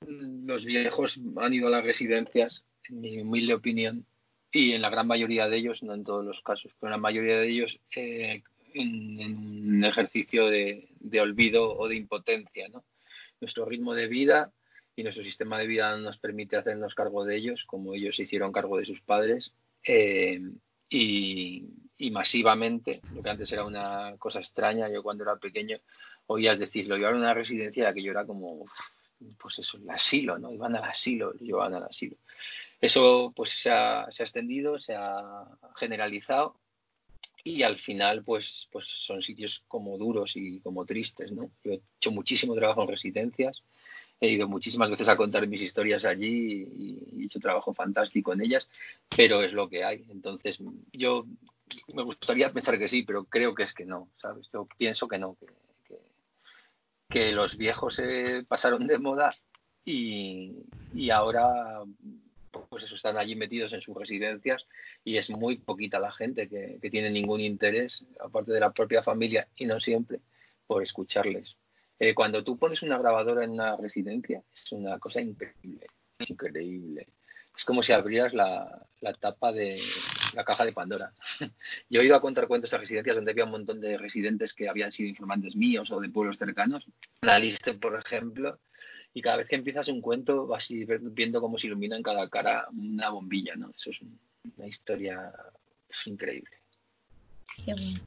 los 0.06 0.64
viejos 0.64 1.18
han 1.36 1.54
ido 1.54 1.68
a 1.68 1.70
las 1.70 1.84
residencias, 1.84 2.62
en 2.88 3.00
mi 3.00 3.20
humilde 3.20 3.54
opinión, 3.54 4.04
y 4.52 4.72
en 4.72 4.82
la 4.82 4.90
gran 4.90 5.06
mayoría 5.06 5.48
de 5.48 5.56
ellos, 5.56 5.82
no 5.82 5.94
en 5.94 6.04
todos 6.04 6.24
los 6.24 6.40
casos, 6.42 6.70
pero 6.78 6.88
en 6.88 6.92
la 6.92 6.98
mayoría 6.98 7.38
de 7.38 7.48
ellos 7.48 7.78
eh, 7.96 8.42
en, 8.74 9.76
un 9.76 9.84
ejercicio 9.84 10.46
de, 10.46 10.88
olvido 11.20 11.76
o 11.76 11.88
de 11.88 11.96
impotencia. 11.96 12.68
¿no? 12.68 12.84
Nuestro 13.40 13.64
ritmo 13.64 13.94
de 13.94 14.08
vida 14.08 14.52
y 14.94 15.02
nuestro 15.02 15.24
sistema 15.24 15.58
de 15.58 15.66
vida 15.66 15.96
nos 15.96 16.18
permite 16.18 16.56
hacernos 16.56 16.94
cargo 16.94 17.24
de 17.24 17.36
ellos, 17.36 17.64
como 17.66 17.94
ellos 17.94 18.16
se 18.16 18.22
hicieron 18.22 18.52
cargo 18.52 18.78
de 18.78 18.86
sus 18.86 19.00
padres, 19.00 19.52
eh, 19.84 20.40
y, 20.88 22.10
masivamente, 22.10 23.00
lo 23.14 23.22
que 23.22 23.30
antes 23.30 23.50
era 23.52 23.64
una 23.64 24.16
cosa 24.18 24.40
extraña, 24.40 24.90
yo 24.90 25.02
cuando 25.02 25.24
era 25.24 25.36
pequeño 25.36 25.78
oías 26.26 26.58
decirlo, 26.58 26.96
llevaron 26.96 27.20
a 27.20 27.24
una 27.24 27.34
residencia 27.34 27.92
que 27.94 28.02
yo 28.02 28.10
era 28.10 28.26
como, 28.26 28.66
pues 29.40 29.58
eso, 29.60 29.78
el 29.78 29.88
asilo, 29.88 30.38
¿no? 30.38 30.52
Iban 30.52 30.76
al 30.76 30.84
asilo, 30.84 31.32
llevaban 31.34 31.74
al 31.74 31.84
asilo. 31.84 32.16
Eso 32.80 33.32
pues 33.34 33.50
se 33.50 33.70
ha, 33.70 34.06
se 34.10 34.22
ha 34.22 34.26
extendido, 34.26 34.78
se 34.78 34.94
ha 34.94 35.46
generalizado 35.76 36.56
y 37.44 37.62
al 37.62 37.78
final 37.78 38.22
pues 38.24 38.68
pues 38.70 38.86
son 38.86 39.22
sitios 39.22 39.62
como 39.66 39.98
duros 39.98 40.32
y 40.36 40.60
como 40.60 40.84
tristes 40.84 41.32
no 41.32 41.50
yo 41.64 41.72
he 41.72 41.82
hecho 41.98 42.12
muchísimo 42.12 42.54
trabajo 42.54 42.82
en 42.82 42.88
residencias 42.88 43.62
he 44.22 44.30
ido 44.30 44.48
muchísimas 44.48 44.88
veces 44.88 45.08
a 45.08 45.16
contar 45.16 45.46
mis 45.46 45.60
historias 45.60 46.04
allí 46.04 46.66
y 46.72 47.22
he 47.22 47.24
hecho 47.26 47.40
trabajo 47.40 47.74
fantástico 47.74 48.32
en 48.32 48.42
ellas 48.42 48.68
pero 49.14 49.42
es 49.42 49.52
lo 49.52 49.68
que 49.68 49.84
hay 49.84 50.04
entonces 50.10 50.58
yo 50.92 51.26
me 51.92 52.02
gustaría 52.02 52.52
pensar 52.52 52.78
que 52.78 52.88
sí 52.88 53.02
pero 53.02 53.24
creo 53.24 53.54
que 53.54 53.64
es 53.64 53.74
que 53.74 53.84
no 53.84 54.08
sabes 54.20 54.48
yo 54.52 54.66
pienso 54.78 55.08
que 55.08 55.18
no 55.18 55.36
que, 55.36 55.46
que, 57.08 57.32
los 57.32 57.56
viejos 57.56 57.96
se 57.96 58.44
pasaron 58.48 58.86
de 58.86 58.98
moda 58.98 59.34
y, 59.84 60.52
y 60.94 61.10
ahora 61.10 61.82
pues 62.52 62.84
eso, 62.84 62.94
están 62.94 63.16
allí 63.16 63.34
metidos 63.34 63.72
en 63.72 63.80
sus 63.80 63.96
residencias 63.96 64.66
y 65.04 65.16
es 65.16 65.30
muy 65.30 65.56
poquita 65.56 65.98
la 65.98 66.12
gente 66.12 66.48
que, 66.48 66.78
tiene 66.90 67.10
ningún 67.10 67.40
interés, 67.40 68.04
aparte 68.20 68.52
de 68.52 68.60
la 68.60 68.72
propia 68.72 69.02
familia 69.02 69.48
y 69.56 69.66
no 69.66 69.80
siempre, 69.80 70.20
por 70.66 70.82
escucharles. 70.82 71.56
Eh, 71.98 72.14
cuando 72.14 72.42
tú 72.42 72.58
pones 72.58 72.82
una 72.82 72.98
grabadora 72.98 73.44
en 73.44 73.50
una 73.50 73.76
residencia, 73.76 74.42
es 74.52 74.72
una 74.72 74.98
cosa 74.98 75.20
increíble, 75.20 75.86
increíble. 76.18 77.06
Es 77.56 77.64
como 77.64 77.82
si 77.82 77.92
abrieras 77.92 78.32
la, 78.32 78.86
tapa 79.20 79.52
de 79.52 79.80
la 80.34 80.44
caja 80.44 80.64
de 80.64 80.72
Pandora. 80.72 81.12
Yo 81.90 82.00
he 82.00 82.06
ido 82.06 82.16
a 82.16 82.20
contar 82.20 82.48
cuentos 82.48 82.72
a 82.72 82.78
residencias 82.78 83.14
donde 83.14 83.30
había 83.30 83.44
un 83.44 83.50
montón 83.50 83.80
de 83.80 83.98
residentes 83.98 84.54
que 84.54 84.68
habían 84.68 84.90
sido 84.90 85.10
informantes 85.10 85.54
míos 85.54 85.90
o 85.90 86.00
de 86.00 86.08
pueblos 86.08 86.38
cercanos. 86.38 86.86
La 87.20 87.38
lista, 87.38 87.74
por 87.74 87.98
ejemplo, 87.98 88.58
y 89.14 89.20
cada 89.20 89.36
vez 89.36 89.48
que 89.48 89.56
empiezas 89.56 89.88
un 89.88 90.00
cuento 90.00 90.46
vas 90.46 90.66
viendo 90.70 91.40
cómo 91.40 91.58
se 91.58 91.66
ilumina 91.66 91.96
en 91.96 92.02
cada 92.02 92.28
cara 92.28 92.66
una 92.72 93.10
bombilla, 93.10 93.54
¿no? 93.54 93.70
Eso 93.76 93.90
es 93.90 93.98
una 94.56 94.66
historia 94.66 95.32
increíble. 96.06 96.56
Qué 97.64 97.74
bueno. 97.74 98.00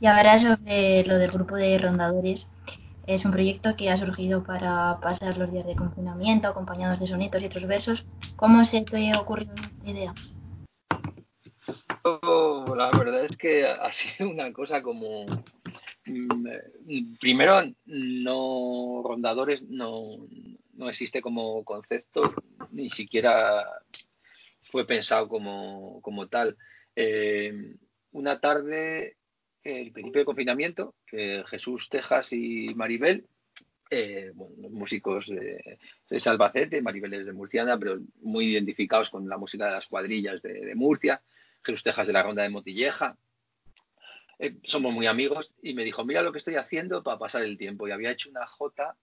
Y 0.00 0.06
ahora 0.06 0.38
sobre 0.38 1.04
lo 1.04 1.18
del 1.18 1.30
grupo 1.32 1.56
de 1.56 1.76
rondadores. 1.78 2.46
Es 3.08 3.24
un 3.24 3.32
proyecto 3.32 3.74
que 3.74 3.90
ha 3.90 3.96
surgido 3.96 4.44
para 4.44 5.00
pasar 5.00 5.36
los 5.36 5.50
días 5.50 5.66
de 5.66 5.74
confinamiento 5.74 6.46
acompañados 6.46 7.00
de 7.00 7.08
sonetos 7.08 7.42
y 7.42 7.46
otros 7.46 7.66
versos. 7.66 8.04
¿Cómo 8.36 8.64
se 8.64 8.82
te 8.82 9.16
ocurrió 9.16 9.52
la 9.82 9.90
idea? 9.90 10.14
Oh, 12.04 12.74
la 12.76 12.90
verdad 12.90 13.24
es 13.24 13.36
que 13.36 13.66
ha 13.66 13.90
sido 13.92 14.30
una 14.30 14.52
cosa 14.52 14.82
como 14.82 15.26
Mm, 16.08 17.16
primero, 17.20 17.62
no 17.84 19.02
rondadores 19.04 19.62
no, 19.68 20.02
no 20.72 20.88
existe 20.88 21.20
como 21.20 21.64
concepto, 21.64 22.34
ni 22.70 22.88
siquiera 22.90 23.66
fue 24.70 24.86
pensado 24.86 25.28
como, 25.28 26.00
como 26.00 26.28
tal. 26.28 26.56
Eh, 26.96 27.52
una 28.12 28.40
tarde, 28.40 29.17
el 29.64 29.92
principio 29.92 30.20
de 30.20 30.24
confinamiento, 30.24 30.94
Jesús 31.06 31.88
Tejas 31.90 32.32
y 32.32 32.74
Maribel, 32.74 33.26
eh, 33.90 34.32
los 34.36 34.70
músicos 34.70 35.26
de, 35.26 35.78
de, 36.10 36.20
Salvacete, 36.20 36.82
Maribel 36.82 37.14
es 37.14 37.26
de 37.26 37.32
Murciana, 37.32 37.78
pero 37.78 37.98
muy 38.20 38.52
identificados 38.52 39.08
con 39.08 39.26
la 39.26 39.38
música 39.38 39.64
de 39.64 39.72
las 39.72 39.86
cuadrillas 39.86 40.42
de, 40.42 40.74
Murcia, 40.74 41.22
Jesús 41.64 41.82
Tejas 41.82 42.06
de 42.06 42.12
la 42.12 42.22
Ronda 42.22 42.42
de 42.42 42.50
Motilleja, 42.50 43.16
eh, 44.38 44.56
somos 44.64 44.92
muy 44.92 45.06
amigos, 45.06 45.54
y 45.62 45.72
me 45.72 45.84
dijo, 45.84 46.04
mira 46.04 46.22
lo 46.22 46.32
que 46.32 46.38
estoy 46.38 46.56
haciendo 46.56 47.02
para 47.02 47.18
pasar 47.18 47.42
el 47.42 47.56
tiempo. 47.56 47.88
Y 47.88 47.90
había 47.90 48.10
hecho 48.10 48.28
una 48.28 48.46
J, 48.46 48.94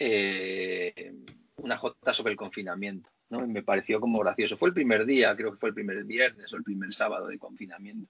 eh, 0.00 1.14
una 1.58 1.78
J 1.78 2.14
sobre 2.14 2.32
el 2.32 2.36
confinamiento. 2.36 3.10
¿no? 3.30 3.44
Y 3.44 3.48
me 3.48 3.62
pareció 3.62 4.00
como 4.00 4.18
gracioso. 4.18 4.56
Fue 4.56 4.68
el 4.68 4.74
primer 4.74 5.06
día, 5.06 5.36
creo 5.36 5.52
que 5.52 5.58
fue 5.58 5.68
el 5.68 5.74
primer 5.74 6.02
viernes 6.04 6.52
o 6.52 6.56
el 6.56 6.64
primer 6.64 6.92
sábado 6.92 7.28
de 7.28 7.38
confinamiento. 7.38 8.08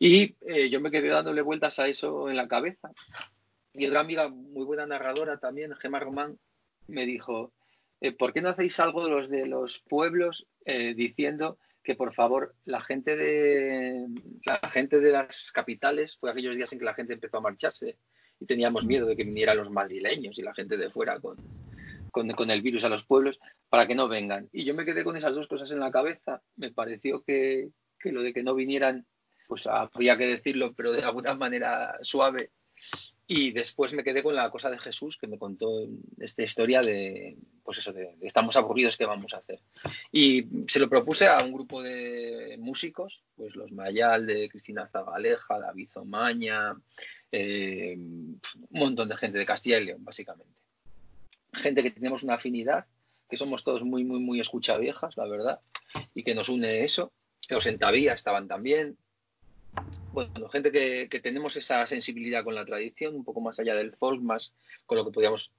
Y 0.00 0.34
eh, 0.48 0.68
yo 0.68 0.80
me 0.80 0.90
quedé 0.90 1.08
dándole 1.08 1.42
vueltas 1.42 1.78
a 1.78 1.86
eso 1.86 2.28
en 2.28 2.36
la 2.36 2.48
cabeza. 2.48 2.90
Y 3.72 3.86
otra 3.86 4.00
amiga, 4.00 4.28
muy 4.28 4.64
buena 4.64 4.86
narradora 4.86 5.38
también, 5.38 5.76
Gemma 5.76 6.00
Román, 6.00 6.36
me 6.88 7.06
dijo, 7.06 7.52
¿por 8.18 8.32
qué 8.32 8.40
no 8.40 8.48
hacéis 8.48 8.80
algo 8.80 9.08
los 9.08 9.30
de 9.30 9.46
los 9.46 9.80
pueblos 9.88 10.48
diciendo 10.96 11.58
que 11.82 11.94
por 11.94 12.14
favor 12.14 12.54
la 12.64 12.80
gente 12.82 13.16
de 13.16 14.06
la 14.44 14.58
gente 14.70 15.00
de 15.00 15.12
las 15.12 15.50
capitales 15.52 16.16
fue 16.18 16.30
aquellos 16.30 16.56
días 16.56 16.72
en 16.72 16.78
que 16.78 16.84
la 16.84 16.94
gente 16.94 17.14
empezó 17.14 17.38
a 17.38 17.42
marcharse 17.42 17.96
y 18.38 18.46
teníamos 18.46 18.84
miedo 18.84 19.06
de 19.06 19.16
que 19.16 19.24
vinieran 19.24 19.58
los 19.58 19.70
madrileños 19.70 20.38
y 20.38 20.42
la 20.42 20.54
gente 20.54 20.76
de 20.76 20.90
fuera 20.90 21.20
con, 21.20 21.36
con, 22.10 22.50
el 22.50 22.62
virus 22.62 22.84
a 22.84 22.88
los 22.88 23.04
pueblos 23.04 23.38
para 23.68 23.86
que 23.86 23.94
no 23.94 24.08
vengan. 24.08 24.48
Y 24.52 24.64
yo 24.64 24.74
me 24.74 24.84
quedé 24.84 25.04
con 25.04 25.16
esas 25.16 25.34
dos 25.34 25.46
cosas 25.46 25.70
en 25.70 25.80
la 25.80 25.90
cabeza. 25.90 26.42
Me 26.56 26.72
pareció 26.72 27.22
que, 27.22 27.68
que 27.98 28.12
lo 28.12 28.22
de 28.22 28.32
que 28.32 28.42
no 28.42 28.54
vinieran, 28.54 29.06
pues 29.50 29.66
habría 29.66 30.16
que 30.16 30.26
decirlo, 30.26 30.72
pero 30.76 30.92
de 30.92 31.02
alguna 31.02 31.34
manera 31.34 31.98
suave, 32.02 32.50
y 33.26 33.50
después 33.50 33.92
me 33.92 34.04
quedé 34.04 34.22
con 34.22 34.36
la 34.36 34.48
cosa 34.48 34.70
de 34.70 34.78
Jesús 34.78 35.18
que 35.20 35.26
me 35.26 35.38
contó 35.38 35.88
esta 36.20 36.44
historia 36.44 36.82
de, 36.82 37.36
pues 37.64 37.78
eso, 37.78 37.92
de, 37.92 38.14
estamos 38.22 38.54
aburridos, 38.54 38.96
¿qué 38.96 39.06
vamos 39.06 39.34
a 39.34 39.38
hacer? 39.38 39.58
Y 40.12 40.44
se 40.68 40.78
lo 40.78 40.88
propuse 40.88 41.26
a 41.26 41.42
un 41.42 41.52
grupo 41.52 41.82
de 41.82 42.56
músicos, 42.60 43.24
pues 43.34 43.56
los 43.56 43.72
Mayal 43.72 44.24
de 44.24 44.48
Cristina 44.48 44.86
Zagaleja, 44.86 45.58
David 45.58 45.90
Omaña, 45.94 46.76
eh, 47.32 47.96
un 47.96 48.40
montón 48.70 49.08
de 49.08 49.16
gente 49.16 49.38
de 49.38 49.46
Castilla 49.46 49.78
y 49.78 49.86
León, 49.86 50.04
básicamente. 50.04 50.54
Gente 51.54 51.82
que 51.82 51.90
tenemos 51.90 52.22
una 52.22 52.34
afinidad, 52.34 52.86
que 53.28 53.36
somos 53.36 53.64
todos 53.64 53.82
muy, 53.82 54.04
muy, 54.04 54.20
muy 54.20 54.40
escuchaviejas, 54.40 55.16
la 55.16 55.26
verdad, 55.26 55.58
y 56.14 56.22
que 56.22 56.36
nos 56.36 56.48
une 56.48 56.84
eso. 56.84 57.12
Los 57.48 57.66
Entavía 57.66 58.12
estaban 58.12 58.46
también, 58.46 58.96
bueno, 60.12 60.48
gente 60.48 60.72
que, 60.72 61.20
tenemos 61.20 61.56
esa 61.56 61.86
sensibilidad 61.86 62.44
con 62.44 62.54
la 62.54 62.64
tradición, 62.64 63.14
un 63.14 63.24
poco 63.24 63.40
más 63.40 63.58
allá 63.58 63.74
del 63.74 63.94
folk, 63.96 64.20
más 64.20 64.52
con 64.86 64.98
lo 64.98 65.04
que 65.04 65.12
podríamos 65.12 65.50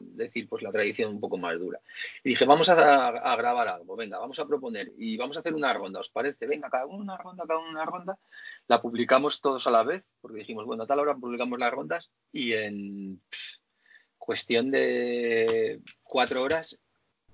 decir, 0.00 0.48
pues 0.48 0.62
la 0.62 0.72
tradición 0.72 1.14
un 1.14 1.20
poco 1.20 1.38
más 1.38 1.58
dura. 1.58 1.80
Y 2.24 2.30
dije, 2.30 2.44
vamos 2.44 2.68
a, 2.68 2.74
grabar 2.74 3.68
algo, 3.68 3.96
venga, 3.96 4.18
vamos 4.18 4.38
a 4.38 4.46
proponer 4.46 4.92
y 4.98 5.16
vamos 5.16 5.36
a 5.36 5.40
hacer 5.40 5.54
una 5.54 5.72
ronda, 5.72 6.00
¿os 6.00 6.10
parece? 6.10 6.46
Venga, 6.46 6.68
cada 6.68 6.86
uno 6.86 6.98
una 6.98 7.16
ronda, 7.16 7.44
cada 7.46 7.60
una 7.60 7.84
ronda. 7.84 8.18
La 8.66 8.80
publicamos 8.80 9.40
todos 9.40 9.66
a 9.66 9.70
la 9.70 9.84
vez, 9.84 10.04
porque 10.20 10.38
dijimos, 10.38 10.66
bueno, 10.66 10.82
a 10.82 10.86
tal 10.86 10.98
hora 10.98 11.14
publicamos 11.14 11.58
las 11.58 11.72
rondas 11.72 12.10
y 12.32 12.52
en 12.54 13.20
cuestión 14.18 14.70
de 14.70 15.80
cuatro 16.02 16.42
horas 16.42 16.76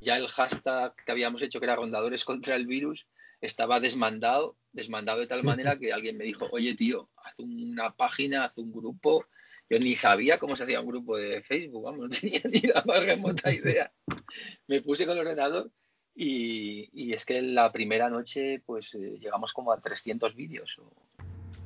ya 0.00 0.16
el 0.16 0.28
hashtag 0.28 0.94
que 1.04 1.12
habíamos 1.12 1.42
hecho, 1.42 1.58
que 1.58 1.66
era 1.66 1.76
rondadores 1.76 2.24
contra 2.24 2.54
el 2.56 2.66
virus, 2.66 3.06
estaba 3.40 3.80
desmandado, 3.80 4.56
desmandado 4.72 5.20
de 5.20 5.26
tal 5.26 5.44
manera 5.44 5.78
que 5.78 5.92
alguien 5.92 6.16
me 6.16 6.24
dijo, 6.24 6.48
oye 6.50 6.74
tío, 6.74 7.08
haz 7.24 7.34
una 7.38 7.94
página, 7.94 8.44
haz 8.44 8.58
un 8.58 8.72
grupo. 8.72 9.26
Yo 9.70 9.78
ni 9.78 9.96
sabía 9.96 10.38
cómo 10.38 10.56
se 10.56 10.64
hacía 10.64 10.80
un 10.80 10.88
grupo 10.88 11.16
de 11.16 11.42
Facebook, 11.42 11.84
vamos, 11.84 12.00
no 12.08 12.08
tenía 12.08 12.40
ni 12.44 12.60
la 12.60 12.82
más 12.86 13.04
remota 13.04 13.52
idea. 13.52 13.92
Me 14.66 14.82
puse 14.82 15.06
con 15.06 15.16
el 15.16 15.26
ordenador 15.26 15.70
y, 16.14 16.88
y 16.92 17.12
es 17.12 17.24
que 17.24 17.40
la 17.42 17.70
primera 17.70 18.08
noche 18.08 18.62
pues 18.64 18.92
eh, 18.94 19.18
llegamos 19.20 19.52
como 19.52 19.72
a 19.72 19.80
300 19.80 20.34
vídeos. 20.34 20.74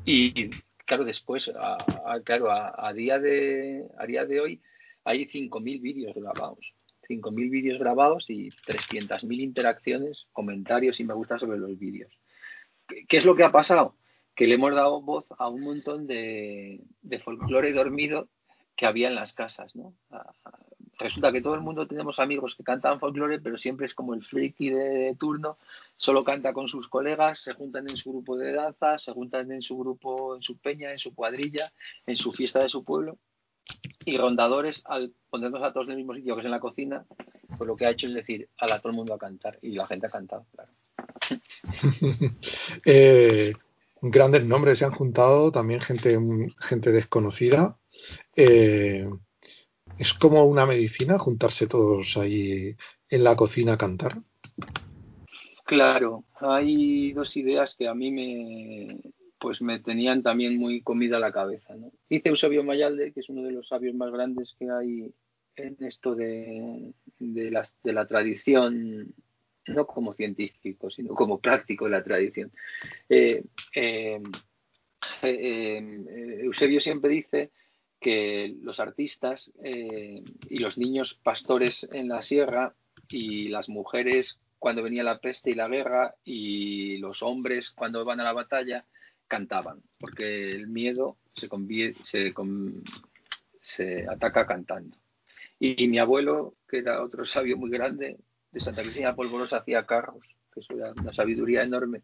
Y 0.05 0.51
claro, 0.85 1.05
después, 1.05 1.51
a, 1.55 2.21
claro, 2.25 2.51
a, 2.51 2.93
día 2.93 3.19
de, 3.19 3.87
a 3.99 4.07
día 4.07 4.27
de 4.27 4.41
hoy 4.41 4.63
hay 5.05 5.27
5.000 5.27 5.81
vídeos 5.81 6.15
grabados. 6.15 6.75
5.000 7.09 7.51
vídeos 7.51 7.79
grabados 7.79 8.29
y 8.29 8.51
300.000 8.51 9.41
interacciones, 9.41 10.27
comentarios 10.33 11.01
y 11.01 11.05
me 11.05 11.15
gusta 11.15 11.39
sobre 11.39 11.59
los 11.59 11.79
vídeos. 11.79 12.13
¿Qué, 12.87 13.17
es 13.17 13.25
lo 13.25 13.35
que 13.35 13.45
ha 13.45 13.53
pasado? 13.53 13.97
Que 14.35 14.47
le 14.47 14.55
hemos 14.55 14.75
dado 14.75 15.01
voz 15.03 15.27
a 15.39 15.49
un 15.49 15.63
montón 15.63 16.07
de, 16.07 16.81
de 17.03 17.19
folclore 17.21 17.73
dormido 17.73 18.29
que 18.77 18.87
había 18.87 19.09
en 19.09 19.15
las 19.15 19.33
casas, 19.33 19.75
¿no? 19.77 19.95
Resulta 20.99 21.33
que 21.33 21.43
todo 21.43 21.55
el 21.55 21.61
mundo 21.61 21.87
tenemos 21.87 22.19
amigos 22.19 22.55
que 22.55 22.63
cantan 22.63 23.01
folclore, 23.01 23.41
pero 23.41 23.59
siempre 23.59 23.87
es 23.87 23.95
como 23.95 24.15
el 24.15 24.25
friki 24.25 24.71
de 24.71 25.17
turno, 25.19 25.59
solo 25.97 26.23
canta 26.23 26.53
con 26.53 26.69
sus 26.69 26.89
colegas, 26.89 27.41
se 27.41 27.55
juntan 27.55 27.89
en 27.89 27.97
su 27.97 28.11
grupo 28.11 28.37
de 28.37 28.53
danza, 28.53 28.99
se 28.99 29.13
juntan 29.13 29.51
en 29.53 29.63
su 29.63 29.77
grupo, 29.77 30.37
en 30.37 30.43
su 30.43 30.59
peña, 30.59 30.93
en 30.93 30.99
su 30.99 31.15
cuadrilla, 31.15 31.73
en 32.07 32.17
su 32.17 32.33
fiesta 32.33 32.61
de 32.61 32.69
su 32.69 32.85
pueblo, 32.85 33.19
y 34.05 34.17
rondadores, 34.17 34.83
al 34.85 35.13
ponernos 35.31 35.63
a 35.63 35.73
todos 35.73 35.87
en 35.87 35.93
el 35.93 35.99
mismo 35.99 36.15
sitio 36.15 36.35
que 36.35 36.41
es 36.41 36.45
en 36.47 36.51
la 36.51 36.61
cocina, 36.61 37.05
pues 37.57 37.69
lo 37.69 37.77
que 37.77 37.87
ha 37.87 37.91
hecho 37.91 38.07
es 38.07 38.15
decir, 38.15 38.49
a 38.59 38.67
todo 38.79 38.91
el 38.91 38.97
mundo 38.97 39.15
a 39.15 39.19
cantar. 39.19 39.59
Y 39.63 39.73
la 39.73 39.87
gente 39.87 40.07
ha 40.07 40.11
cantado, 40.11 40.47
claro. 40.55 40.71
eh, 42.85 43.53
grandes 44.01 44.45
nombres 44.45 44.79
se 44.79 44.85
han 44.85 44.93
juntado, 44.93 45.53
también 45.53 45.81
gente, 45.81 46.19
gente 46.59 46.93
desconocida. 46.93 47.79
Eh, 48.35 49.09
es 49.99 50.15
como 50.15 50.45
una 50.45 50.67
medicina 50.67 51.19
juntarse 51.19 51.67
todos 51.67 52.17
ahí 52.17 52.77
en 53.09 53.25
la 53.25 53.37
cocina 53.37 53.75
a 53.75 53.79
cantar. 53.79 54.19
Claro, 55.65 56.25
hay 56.41 57.13
dos 57.13 57.37
ideas 57.37 57.75
que 57.79 57.87
a 57.89 57.95
mí 57.95 58.11
me, 58.11 59.01
pues 59.43 59.61
me 59.61 59.81
tenían 59.81 60.23
también 60.23 60.57
muy 60.57 60.83
comida 60.83 61.19
la 61.19 61.33
cabeza. 61.33 61.75
¿no? 61.75 61.91
Dice 62.09 62.29
Eusebio 62.29 62.63
Mayalde, 62.63 63.13
que 63.13 63.21
es 63.21 63.29
uno 63.29 63.43
de 63.43 63.51
los 63.51 63.67
sabios 63.67 63.93
más 63.97 64.13
grandes 64.13 64.55
que 64.57 64.71
hay 64.71 65.13
en 65.57 65.77
esto 65.81 66.15
de, 66.15 66.93
de, 67.19 67.51
la, 67.51 67.69
de 67.83 67.93
la 67.93 68.07
tradición 68.07 69.13
no 69.67 69.87
como 69.87 70.15
científico, 70.15 70.91
sino 70.91 71.15
como 71.15 71.41
práctico 71.41 71.87
de 71.87 71.91
la 71.91 72.05
tradición. 72.05 72.53
Eh, 73.09 73.43
eh, 73.75 74.23
eh, 75.23 76.41
Eusebio 76.45 76.81
siempre 76.81 77.11
dice 77.11 77.51
que 78.01 78.55
los 78.63 78.79
artistas 78.79 79.51
y 79.63 80.59
los 80.59 80.79
niños 80.79 81.19
pastores 81.23 81.87
en 81.93 82.09
la 82.09 82.23
sierra 82.23 82.75
y 83.09 83.49
las 83.49 83.69
mujeres 83.69 84.39
cuando 84.61 84.83
venía 84.85 85.03
la 85.03 85.19
peste 85.19 85.51
y 85.51 85.55
la 85.55 85.69
guerra 85.69 86.15
y 86.25 86.99
los 86.99 87.23
hombres 87.23 87.71
cuando 87.71 88.05
van 88.05 88.21
a 88.21 88.25
la 88.25 88.33
batalla 88.33 88.85
cantaban, 89.29 89.83
porque 89.99 90.53
el 90.53 90.69
miedo 90.69 91.17
se, 91.35 91.49
se, 92.03 92.35
se 93.61 94.07
ataca 94.09 94.47
cantando. 94.47 94.97
Y, 95.59 95.87
mi 95.87 96.01
abuelo, 96.01 96.55
que 96.69 96.79
era 96.79 97.03
otro 97.03 97.25
sabio 97.25 97.57
muy 97.57 97.71
grande, 97.71 98.19
de 98.51 98.61
Santa 98.61 98.83
Cristina 98.83 99.15
Polvorosa 99.15 99.59
hacía 99.59 99.87
carros, 99.87 100.25
que 100.53 100.59
eso 100.61 100.75
era 100.75 100.93
una 100.93 101.15
sabiduría 101.15 101.63
enorme, 101.63 102.03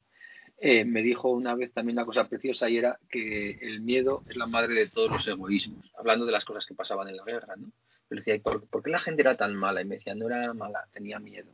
eh, 0.60 0.84
me 0.84 1.02
dijo 1.02 1.30
una 1.30 1.54
vez 1.54 1.72
también 1.72 1.98
una 1.98 2.06
cosa 2.06 2.28
preciosa 2.28 2.68
y 2.68 2.78
era 2.78 2.98
que 3.10 3.58
el 3.60 3.80
miedo 3.80 4.25
es 4.28 4.37
la 4.37 4.46
madre 4.46 4.75
de 4.75 4.88
todos 4.88 5.10
los 5.10 5.26
egoísmos, 5.26 5.92
hablando 5.98 6.25
de 6.25 6.32
las 6.32 6.44
cosas 6.44 6.66
que 6.66 6.75
pasaban 6.75 7.08
en 7.08 7.16
la 7.16 7.25
guerra, 7.25 7.54
¿no? 7.56 7.66
Yo 8.10 8.16
decía, 8.16 8.40
¿por, 8.40 8.82
qué 8.82 8.90
la 8.90 9.00
gente 9.00 9.22
era 9.22 9.37
tan 9.37 9.54
mala? 9.54 9.82
Y 9.82 9.84
me 9.84 9.96
decía, 9.96 10.14
no 10.14 10.26
era 10.28 10.54
mala, 10.54 10.87
tenía 10.92 11.18
miedo, 11.18 11.52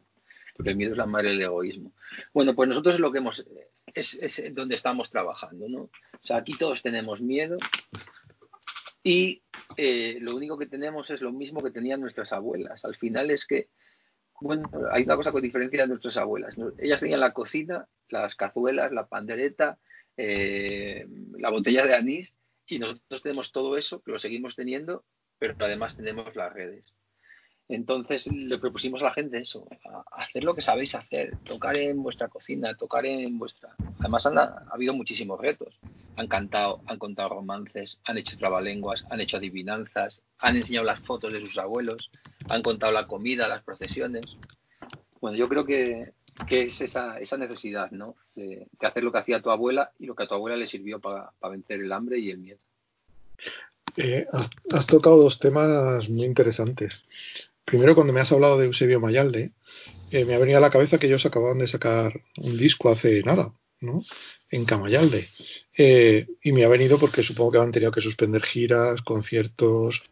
porque 0.57 0.71
el 0.71 0.77
miedo 0.77 0.93
es 0.93 0.99
la 0.99 1.07
madre 1.07 1.31
del 1.31 1.43
egoísmo. 1.43 1.93
Bueno, 2.33 2.55
pues 2.55 2.69
nosotros 2.69 2.95
es 2.95 3.01
lo 3.01 3.11
que 3.11 3.19
hemos, 3.19 3.43
es, 3.93 4.15
es 4.15 4.55
donde 4.55 4.77
estamos 4.77 5.11
trabajando, 5.11 5.69
¿no? 5.69 5.83
O 5.83 6.27
sea, 6.27 6.37
aquí 6.39 6.57
todos 6.57 6.83
tenemos 6.83 7.21
miedo 7.21 7.59
y 9.03 9.43
eh, 9.77 10.19
lo 10.21 10.35
único 10.35 10.57
que 10.57 10.67
tenemos 10.67 11.11
es 11.11 11.21
lo 11.21 11.31
mismo 11.31 11.63
que 11.63 11.71
tenían 11.71 12.01
nuestras 12.01 12.33
abuelas. 12.33 12.85
Al 12.85 12.97
final 12.97 13.31
es 13.31 13.45
que 13.45 13.69
hay 14.91 15.05
una 15.05 15.17
cosa 15.17 15.31
con 15.31 15.43
diferencia 15.43 15.83
de 15.83 15.89
nuestras 15.89 16.17
abuelas. 16.17 16.55
Ellas 16.79 17.01
tenían 17.01 17.21
la 17.21 17.33
cocina, 17.33 17.87
las 18.09 18.35
cazuelas, 18.35 18.93
la 18.93 19.07
pandereta, 19.07 19.79
eh, 20.17 21.07
la 21.39 21.51
botella 21.51 21.85
de 21.87 21.95
anís 21.95 22.35
y 22.67 22.79
nosotros 22.79 23.23
tenemos 23.23 23.53
todo 23.53 23.77
eso, 23.77 24.03
que 24.03 24.13
lo 24.13 24.19
seguimos 24.19 24.57
teniendo, 24.57 25.05
pero 25.39 25.55
además 25.61 25.97
tenemos 25.97 26.35
las 26.35 26.53
redes. 26.53 26.85
Entonces 27.69 28.27
le 28.27 28.59
propusimos 28.59 29.01
a 29.01 29.07
la 29.07 29.15
gente 29.15 29.39
eso, 29.39 29.67
hacer 30.13 30.45
lo 30.45 30.55
que 30.55 30.61
sabéis 30.61 30.95
hacer, 30.95 31.37
tocar 31.45 31.77
en 31.77 32.03
vuestra 32.03 32.29
cocina, 32.29 32.77
tocar 32.77 33.07
en 33.07 33.39
vuestra... 33.39 33.75
Además 34.01 34.27
ha 34.27 34.67
habido 34.71 34.93
muchísimos 34.93 35.41
retos. 35.41 35.79
Han 36.17 36.29
cantado, 36.29 36.83
han 36.87 36.99
contado 36.99 37.31
romances, 37.31 38.01
han 38.05 38.19
hecho 38.19 38.37
trabalenguas, 38.37 39.05
han 39.11 39.21
hecho 39.21 39.39
adivinanzas, 39.39 40.21
han 40.39 40.57
enseñado 40.57 40.85
las 40.85 41.01
fotos 41.01 41.33
de 41.33 41.41
sus 41.41 41.57
abuelos, 41.57 42.11
han 42.49 42.63
contado 42.63 42.93
la 42.93 43.07
comida, 43.07 43.49
las 43.49 43.63
procesiones. 43.63 44.27
Bueno, 45.21 45.37
yo 45.39 45.49
creo 45.49 45.65
que, 45.65 46.13
es 46.51 46.81
esa, 46.83 47.19
esa 47.19 47.39
necesidad, 47.39 47.91
¿no? 47.91 48.15
De, 48.35 48.67
hacer 48.81 49.03
lo 49.03 49.11
que 49.11 49.19
hacía 49.19 49.41
tu 49.41 49.51
abuela 49.51 49.91
y 49.99 50.05
lo 50.05 50.15
que 50.15 50.25
a 50.25 50.27
tu 50.27 50.35
abuela 50.35 50.57
le 50.57 50.69
sirvió 50.69 51.01
para 51.01 51.33
vencer 51.51 51.81
el 51.81 51.93
hambre 51.93 52.19
y 52.19 52.31
el 52.31 52.39
miedo. 52.39 52.59
Eh, 53.97 54.27
has, 54.71 54.87
tocado 54.87 55.23
dos 55.23 55.39
temas 55.39 56.09
muy 56.09 56.25
interesantes. 56.25 56.93
Primero, 57.65 57.95
cuando 57.95 58.13
me 58.13 58.21
has 58.21 58.31
hablado 58.33 58.59
de 58.59 58.67
Eusebio 58.67 59.01
Mayalde, 59.01 59.53
eh, 60.11 60.25
me 60.25 60.35
ha 60.35 60.39
venido 60.39 60.59
a 60.59 60.61
la 60.61 60.71
cabeza 60.71 60.99
que 60.99 61.07
ellos 61.07 61.27
acababan 61.27 61.59
de 61.59 61.67
sacar 61.67 62.21
un 62.39 62.57
disco 62.57 62.91
hace 62.91 63.23
nada, 63.23 63.55
¿no? 63.81 64.03
En 64.51 64.65
Camayalde. 64.65 65.29
Eh, 65.77 66.27
y 66.43 66.53
me 66.53 66.65
ha 66.65 66.69
venido 66.69 66.99
porque 66.99 67.23
supongo 67.23 67.53
que 67.53 67.59
han 67.59 67.73
tenido 67.73 67.91
que 67.91 68.01
suspender 68.01 68.43
giras, 68.43 69.03
conciertos, 69.03 70.03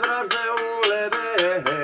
contigo 0.00 0.54
me 0.56 0.88
voy 0.88 0.96
a 0.96 1.10
casar 1.10 1.38
antes 1.38 1.64
de 1.64 1.64
querer 1.64 1.77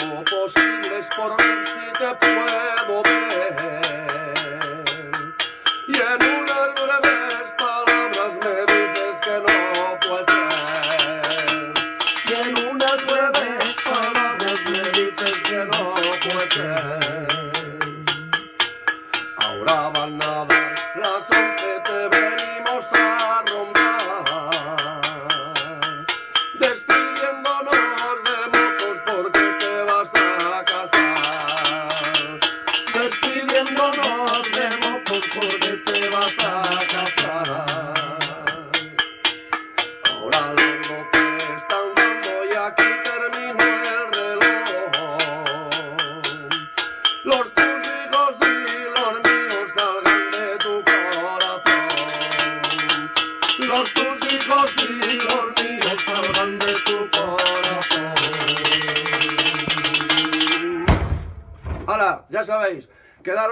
hago 0.00 0.24
posibles 0.24 0.59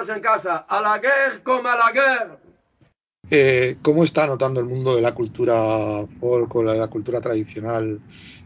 en 0.09 0.20
casa. 0.20 0.66
A 0.68 0.81
la 0.81 0.98
guerra 0.98 1.40
como 1.42 1.68
a 1.68 1.77
la 1.77 1.92
guerra. 1.92 2.38
Eh, 3.31 3.77
¿Cómo 3.83 4.05
está 4.05 4.27
notando 4.27 4.61
el 4.61 4.66
mundo 4.66 4.94
de 4.94 5.03
la 5.03 5.14
cultura 5.14 6.07
folk 6.20 6.55
o 6.55 6.62
la 6.62 6.88
cultura 6.88 7.20
tradicional 7.20 8.01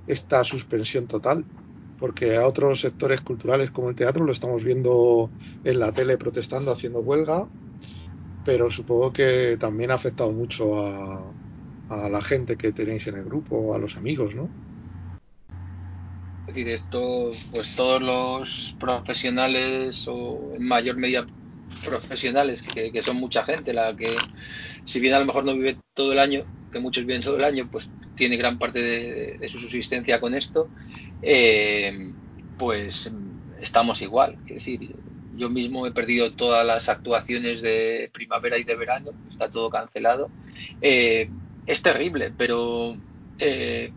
esta 0.07 0.45
suspensión 0.45 1.07
total? 1.07 1.45
Porque 1.99 2.37
a 2.37 2.47
otros 2.47 2.81
sectores 2.81 3.21
culturales 3.21 3.71
como 3.71 3.91
el 3.91 3.97
teatro 3.97 4.25
lo 4.25 4.33
estamos 4.33 4.65
viendo 4.65 5.31
en 5.63 5.79
la 5.79 5.93
tele 5.93 6.19
protestando, 6.19 6.73
haciendo 6.73 7.01
huelga, 7.01 7.47
pero 8.45 8.71
supongo 8.73 9.13
que 9.13 9.57
también 9.61 9.93
ha 9.93 9.95
afectado 9.95 10.33
mucho 10.33 10.77
a 11.89 12.09
la 12.09 12.23
gente 12.23 12.57
que 12.57 12.73
tenéis 12.73 13.07
en 13.07 13.17
el 13.17 13.25
grupo, 13.25 13.75
a 13.75 13.79
los 13.79 13.97
amigos, 13.97 14.35
¿no? 14.35 14.49
Es 16.47 16.55
decir, 16.55 16.69
esto, 16.69 17.33
pues 17.51 17.69
todos 17.77 18.03
los 18.03 18.77
profesionales 18.79 20.05
o 20.07 20.53
en 20.57 20.65
mayor 20.65 20.97
medida 20.97 21.27
profesionales, 21.85 22.61
que, 22.63 22.93
que, 22.93 23.03
son 23.03 23.17
mucha 23.17 23.45
gente, 23.45 23.73
la 23.73 23.97
que 23.97 24.17
si 24.85 25.01
bien 25.01 25.15
a 25.15 25.21
lo 25.21 25.27
mejor 25.27 25.45
no 25.45 25.55
vive 25.55 25.79
todo 25.95 26.13
el 26.13 26.19
año, 26.19 26.45
que 26.71 26.81
muchos 26.81 27.07
viven 27.07 27.23
todo 27.23 27.37
el 27.37 27.45
año, 27.45 27.69
pues 27.71 27.89
tiene 28.17 28.37
gran 28.37 28.59
parte 28.59 28.81
de, 28.81 29.39
de 29.39 29.49
su 29.49 29.59
subsistencia 29.59 30.21
con 30.21 30.35
esto, 30.35 30.69
eh, 31.23 31.93
pues 32.59 33.11
estamos 33.61 34.03
igual. 34.03 34.37
Es 34.47 34.57
decir, 34.57 34.95
yo 35.37 35.49
mismo 35.49 35.87
he 35.87 35.93
perdido 35.93 36.33
todas 36.33 36.67
las 36.67 36.89
actuaciones 36.89 37.63
de 37.63 38.11
primavera 38.13 38.59
y 38.59 38.65
de 38.65 38.77
verano, 38.77 39.13
está 39.31 39.51
todo 39.51 39.71
cancelado. 39.71 40.31
Eh, 40.81 41.31
es 41.67 41.83
terrible, 41.83 42.33
pero 42.37 42.95
eh, 43.39 43.93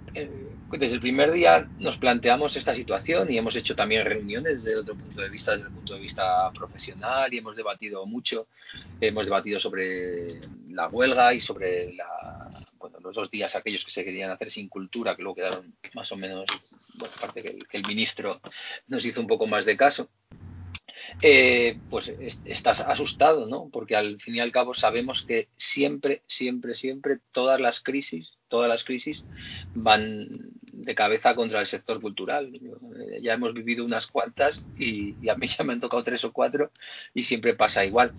desde 0.77 0.95
el 0.95 1.01
primer 1.01 1.31
día 1.31 1.67
nos 1.79 1.97
planteamos 1.97 2.55
esta 2.55 2.75
situación 2.75 3.31
y 3.31 3.37
hemos 3.37 3.55
hecho 3.55 3.75
también 3.75 4.05
reuniones 4.05 4.63
desde 4.63 4.79
otro 4.79 4.95
punto 4.95 5.21
de 5.21 5.29
vista, 5.29 5.51
desde 5.51 5.67
el 5.67 5.73
punto 5.73 5.93
de 5.93 5.99
vista 5.99 6.51
profesional 6.51 7.33
y 7.33 7.37
hemos 7.37 7.55
debatido 7.55 8.05
mucho, 8.05 8.47
hemos 8.99 9.25
debatido 9.25 9.59
sobre 9.59 10.39
la 10.69 10.87
huelga 10.87 11.33
y 11.33 11.41
sobre 11.41 11.93
la, 11.93 12.65
bueno, 12.77 12.99
los 12.99 13.15
dos 13.15 13.31
días 13.31 13.55
aquellos 13.55 13.83
que 13.83 13.91
se 13.91 14.03
querían 14.03 14.31
hacer 14.31 14.51
sin 14.51 14.69
cultura, 14.69 15.15
que 15.15 15.23
luego 15.23 15.35
quedaron 15.35 15.75
más 15.93 16.11
o 16.11 16.15
menos, 16.15 16.45
bueno, 16.95 17.13
aparte 17.17 17.41
que 17.41 17.77
el, 17.77 17.87
ministro 17.87 18.41
nos 18.87 19.05
hizo 19.05 19.21
un 19.21 19.27
poco 19.27 19.47
más 19.47 19.65
de 19.65 19.77
caso. 19.77 20.09
Eh, 21.21 21.77
pues 21.89 22.11
estás 22.45 22.79
asustado, 22.79 23.45
¿no? 23.47 23.69
Porque 23.71 23.95
al 23.95 24.19
fin 24.21 24.35
y 24.35 24.39
al 24.39 24.51
cabo 24.51 24.73
sabemos 24.73 25.23
que 25.23 25.49
siempre, 25.55 26.23
siempre, 26.27 26.75
siempre 26.75 27.19
todas 27.31 27.59
las 27.59 27.79
crisis, 27.79 28.34
todas 28.47 28.69
las 28.69 28.83
crisis 28.83 29.23
van 29.73 30.27
de 30.61 30.95
cabeza 30.95 31.35
contra 31.35 31.61
el 31.61 31.67
sector 31.67 32.01
cultural. 32.01 32.51
Ya 33.21 33.33
hemos 33.33 33.53
vivido 33.53 33.85
unas 33.85 34.07
cuantas 34.07 34.61
y, 34.77 35.29
a 35.29 35.35
mí 35.35 35.47
ya 35.57 35.63
me 35.63 35.73
han 35.73 35.81
tocado 35.81 36.03
tres 36.03 36.23
o 36.25 36.33
cuatro 36.33 36.71
y 37.13 37.23
siempre 37.23 37.55
pasa 37.55 37.85
igual. 37.85 38.13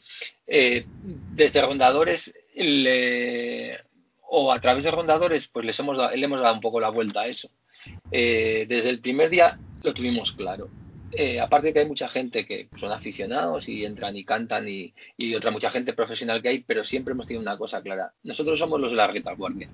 Eh, 0.47 0.87
desde 1.33 1.63
Rondadores 1.63 2.33
le, 2.55 3.79
o 4.29 4.53
a 4.53 4.61
través 4.61 4.85
de 4.85 4.91
Rondadores, 4.91 5.49
pues 5.49 5.65
les 5.65 5.79
hemos 5.79 5.97
le 5.97 6.25
hemos 6.25 6.41
dado 6.41 6.55
un 6.55 6.61
poco 6.61 6.81
la 6.81 6.91
vuelta 6.91 7.23
a 7.23 7.27
eso. 7.27 7.51
Eh, 8.11 8.67
desde 8.69 8.91
el 8.91 9.01
primer 9.01 9.31
día 9.31 9.59
lo 9.83 9.95
tuvimos 9.95 10.33
claro 10.33 10.69
eh, 11.13 11.41
aparte 11.41 11.69
de 11.69 11.73
que 11.73 11.79
hay 11.81 11.89
mucha 11.89 12.09
gente 12.09 12.47
que 12.47 12.69
son 12.79 12.93
aficionados 12.93 13.69
y 13.69 13.85
entran 13.85 14.17
y 14.17 14.25
cantan 14.25 14.67
y, 14.69 14.93
otra 15.35 15.51
mucha 15.51 15.71
gente 15.71 15.93
profesional 15.93 16.43
que 16.43 16.49
hay, 16.49 16.59
pero 16.61 16.85
siempre 16.85 17.13
hemos 17.13 17.27
tenido 17.27 17.43
una 17.43 17.57
cosa 17.57 17.83
clara. 17.83 18.13
Nosotros 18.23 18.59
somos 18.59 18.81
los 18.81 18.91
de 18.91 18.97
la 18.97 19.07
retaguardia. 19.07 19.69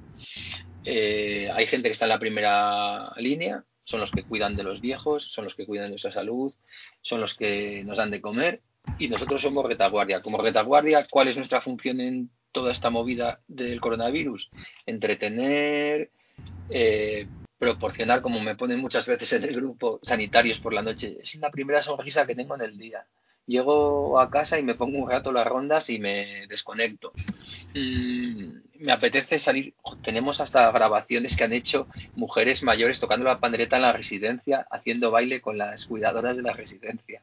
Eh, 0.85 1.51
hay 1.53 1.67
gente 1.67 1.89
que 1.89 1.95
está 1.95 2.05
en 2.07 2.11
la 2.11 2.19
primera 2.19 3.13
línea, 3.17 3.65
son 3.85 4.01
los 4.01 4.11
que 4.11 4.25
cuidan 4.25 4.57
de 4.57 4.63
los 4.63 4.81
viejos, 4.81 5.25
son 5.33 5.45
los 5.45 5.55
que 5.55 5.67
cuidan 5.67 5.87
de 5.87 5.91
nuestra 5.91 6.13
salud, 6.13 6.53
son 7.01 7.21
los 7.21 7.35
que 7.35 7.83
nos 7.85 7.97
dan 7.97 8.11
de 8.11 8.21
comer 8.21 8.61
y 8.99 9.09
nosotros 9.09 9.43
somos 9.43 9.67
retaguardia. 9.67 10.23
Como 10.23 10.39
retaguardia, 10.39 11.07
¿cuál 11.11 11.29
es 11.29 11.37
nuestra 11.37 11.61
función 11.61 12.01
en 12.01 12.31
toda 12.53 12.73
esta 12.73 12.91
movida 12.91 13.41
del 13.49 13.81
coronavirus? 13.81 14.51
Entretener, 14.87 16.11
eh, 16.71 17.27
proporcionar, 17.63 18.23
como 18.23 18.41
me 18.41 18.57
ponen 18.57 18.81
muchas 18.81 19.07
veces 19.07 19.35
en 19.35 19.45
el 19.45 19.55
grupo, 19.55 20.01
sanitarios 20.03 20.59
por 20.59 20.75
la 20.75 20.83
noche. 20.83 21.19
Es 21.23 21.37
la 21.37 21.53
primera 21.53 21.81
sonrisa 21.81 22.27
que 22.27 22.35
tengo 22.35 22.57
en 22.57 22.63
el 22.63 22.77
día. 22.77 23.07
Llego 23.47 24.19
a 24.19 24.31
casa 24.31 24.59
y 24.59 24.65
me 24.65 24.75
pongo 24.75 24.99
un 24.99 25.09
rato 25.09 25.31
las 25.31 25.47
rondas 25.47 25.89
y 25.89 26.01
me 26.01 26.49
desconecto. 26.49 27.13
Mm, 27.73 28.81
me 28.81 28.91
apetece 28.91 29.39
salir. 29.39 29.75
Tenemos 30.03 30.41
hasta 30.41 30.73
grabaciones 30.73 31.37
que 31.37 31.45
han 31.45 31.53
hecho 31.53 31.87
mujeres 32.17 32.65
mayores 32.65 32.99
tocando 32.99 33.27
la 33.27 33.39
pandereta 33.39 33.77
en 33.77 33.83
la 33.83 33.93
residencia, 33.93 34.67
haciendo 34.69 35.13
baile 35.13 35.41
con 35.41 35.57
las 35.57 35.87
cuidadoras 35.87 36.37
de 36.37 36.43
la 36.43 36.55
residencia. 36.55 37.23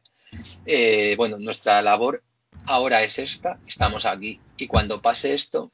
Eh, 0.64 1.16
bueno, 1.18 1.36
nuestra 1.38 1.82
labor 1.82 2.22
ahora 2.64 3.02
es 3.02 3.18
esta, 3.18 3.58
estamos 3.66 4.06
aquí. 4.06 4.40
Y 4.56 4.68
cuando 4.68 5.02
pase 5.02 5.34
esto, 5.34 5.70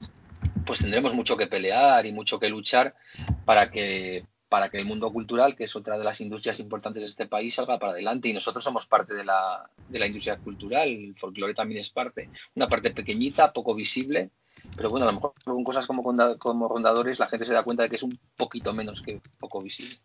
pues 0.66 0.81
tendremos 0.81 1.14
mucho 1.14 1.37
que 1.37 1.46
pelear 1.46 2.05
y 2.05 2.11
mucho 2.11 2.40
que 2.40 2.48
luchar 2.48 2.96
para 3.44 3.70
que 3.70 4.24
para 4.48 4.68
que 4.70 4.78
el 4.78 4.85
mundo 4.85 5.12
cultural, 5.12 5.56
que 5.56 5.64
es 5.64 5.74
otra 5.76 5.98
de 5.98 6.04
las 6.04 6.20
industrias 6.20 6.59
importantes 6.61 7.02
de 7.02 7.09
este 7.09 7.26
país, 7.26 7.54
salga 7.54 7.78
para 7.78 7.92
adelante. 7.92 8.28
Y 8.28 8.32
nosotros 8.32 8.62
somos 8.62 8.87
parte 8.87 9.14
de 9.14 9.24
la, 9.24 9.68
de 9.88 9.98
la 9.98 10.06
industria 10.06 10.37
cultural, 10.38 10.88
el 10.88 11.16
folclore 11.18 11.54
también 11.54 11.80
es 11.80 11.90
parte, 11.90 12.30
una 12.54 12.68
parte 12.68 12.90
pequeñita, 12.90 13.52
poco 13.52 13.74
visible, 13.74 14.30
pero 14.74 14.90
bueno, 14.90 15.06
a 15.06 15.12
lo 15.12 15.14
mejor 15.14 15.32
con 15.44 15.64
cosas 15.64 15.87
como, 15.87 16.68
rondadores 16.68 17.18
la 17.18 17.28
gente 17.28 17.46
se 17.46 17.52
da 17.52 17.62
cuenta 17.62 17.82
de 17.82 17.90
que 17.90 17.96
es 17.96 18.02
un 18.02 18.18
poquito 18.37 18.72
menos 18.72 19.02
que 19.02 19.20
poco 19.38 19.62
visible. 19.62 19.98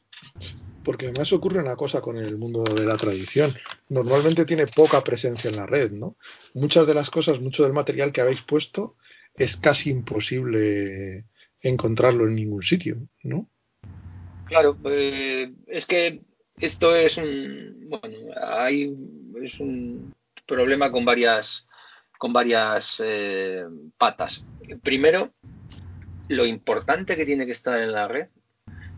Porque 0.83 1.07
además 1.07 1.31
ocurre 1.33 1.61
una 1.61 1.75
cosa 1.75 2.01
con 2.01 2.17
el 2.17 2.37
mundo 2.37 2.63
de 2.63 2.85
la 2.85 2.97
tradición. 2.97 3.53
Normalmente 3.89 4.45
tiene 4.45 4.67
poca 4.67 5.03
presencia 5.03 5.49
en 5.49 5.55
la 5.55 5.65
red, 5.65 5.91
¿no? 5.91 6.15
Muchas 6.53 6.87
de 6.87 6.93
las 6.93 7.09
cosas, 7.09 7.39
mucho 7.39 7.63
del 7.63 7.73
material 7.73 8.11
que 8.11 8.21
habéis 8.21 8.41
puesto 8.41 8.95
es 9.35 9.57
casi 9.57 9.89
imposible 9.89 11.25
encontrarlo 11.61 12.27
en 12.27 12.35
ningún 12.35 12.63
sitio, 12.63 12.97
¿no? 13.23 13.47
Claro, 14.51 14.77
eh, 14.83 15.53
es 15.67 15.85
que 15.85 16.23
esto 16.57 16.93
es 16.93 17.15
un 17.15 17.87
bueno, 17.87 18.17
hay 18.35 18.93
es 19.41 19.57
un 19.61 20.13
problema 20.45 20.91
con 20.91 21.05
varias 21.05 21.65
con 22.17 22.33
varias 22.33 23.01
eh, 23.01 23.63
patas. 23.97 24.43
Primero, 24.83 25.31
lo 26.27 26.45
importante 26.45 27.15
que 27.15 27.25
tiene 27.25 27.45
que 27.45 27.53
estar 27.53 27.79
en 27.79 27.93
la 27.93 28.09
red, 28.09 28.27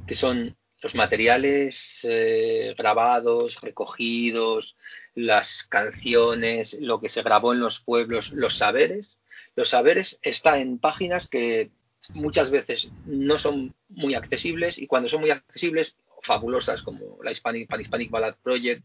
que 0.08 0.16
son 0.16 0.58
los 0.82 0.96
materiales 0.96 2.00
eh, 2.02 2.74
grabados, 2.76 3.62
recogidos, 3.62 4.76
las 5.14 5.66
canciones, 5.70 6.76
lo 6.82 7.00
que 7.00 7.10
se 7.10 7.22
grabó 7.22 7.54
en 7.54 7.60
los 7.60 7.80
pueblos, 7.80 8.32
los 8.32 8.58
saberes. 8.58 9.20
Los 9.56 9.70
saberes 9.70 10.18
está 10.24 10.58
en 10.58 10.80
páginas 10.80 11.28
que 11.28 11.70
muchas 12.10 12.52
veces 12.52 12.90
no 13.06 13.38
son 13.38 13.74
muy 13.90 14.16
accesibles 14.16 14.78
y 14.78 14.88
cuando 14.88 15.10
son 15.10 15.22
muy 15.22 15.32
accesibles, 15.32 15.96
fabulosas 16.22 16.82
como 16.82 17.22
la 17.22 17.32
Hispanic, 17.32 17.70
Hispanic 17.80 18.10
Ballad 18.10 18.36
Project 18.42 18.84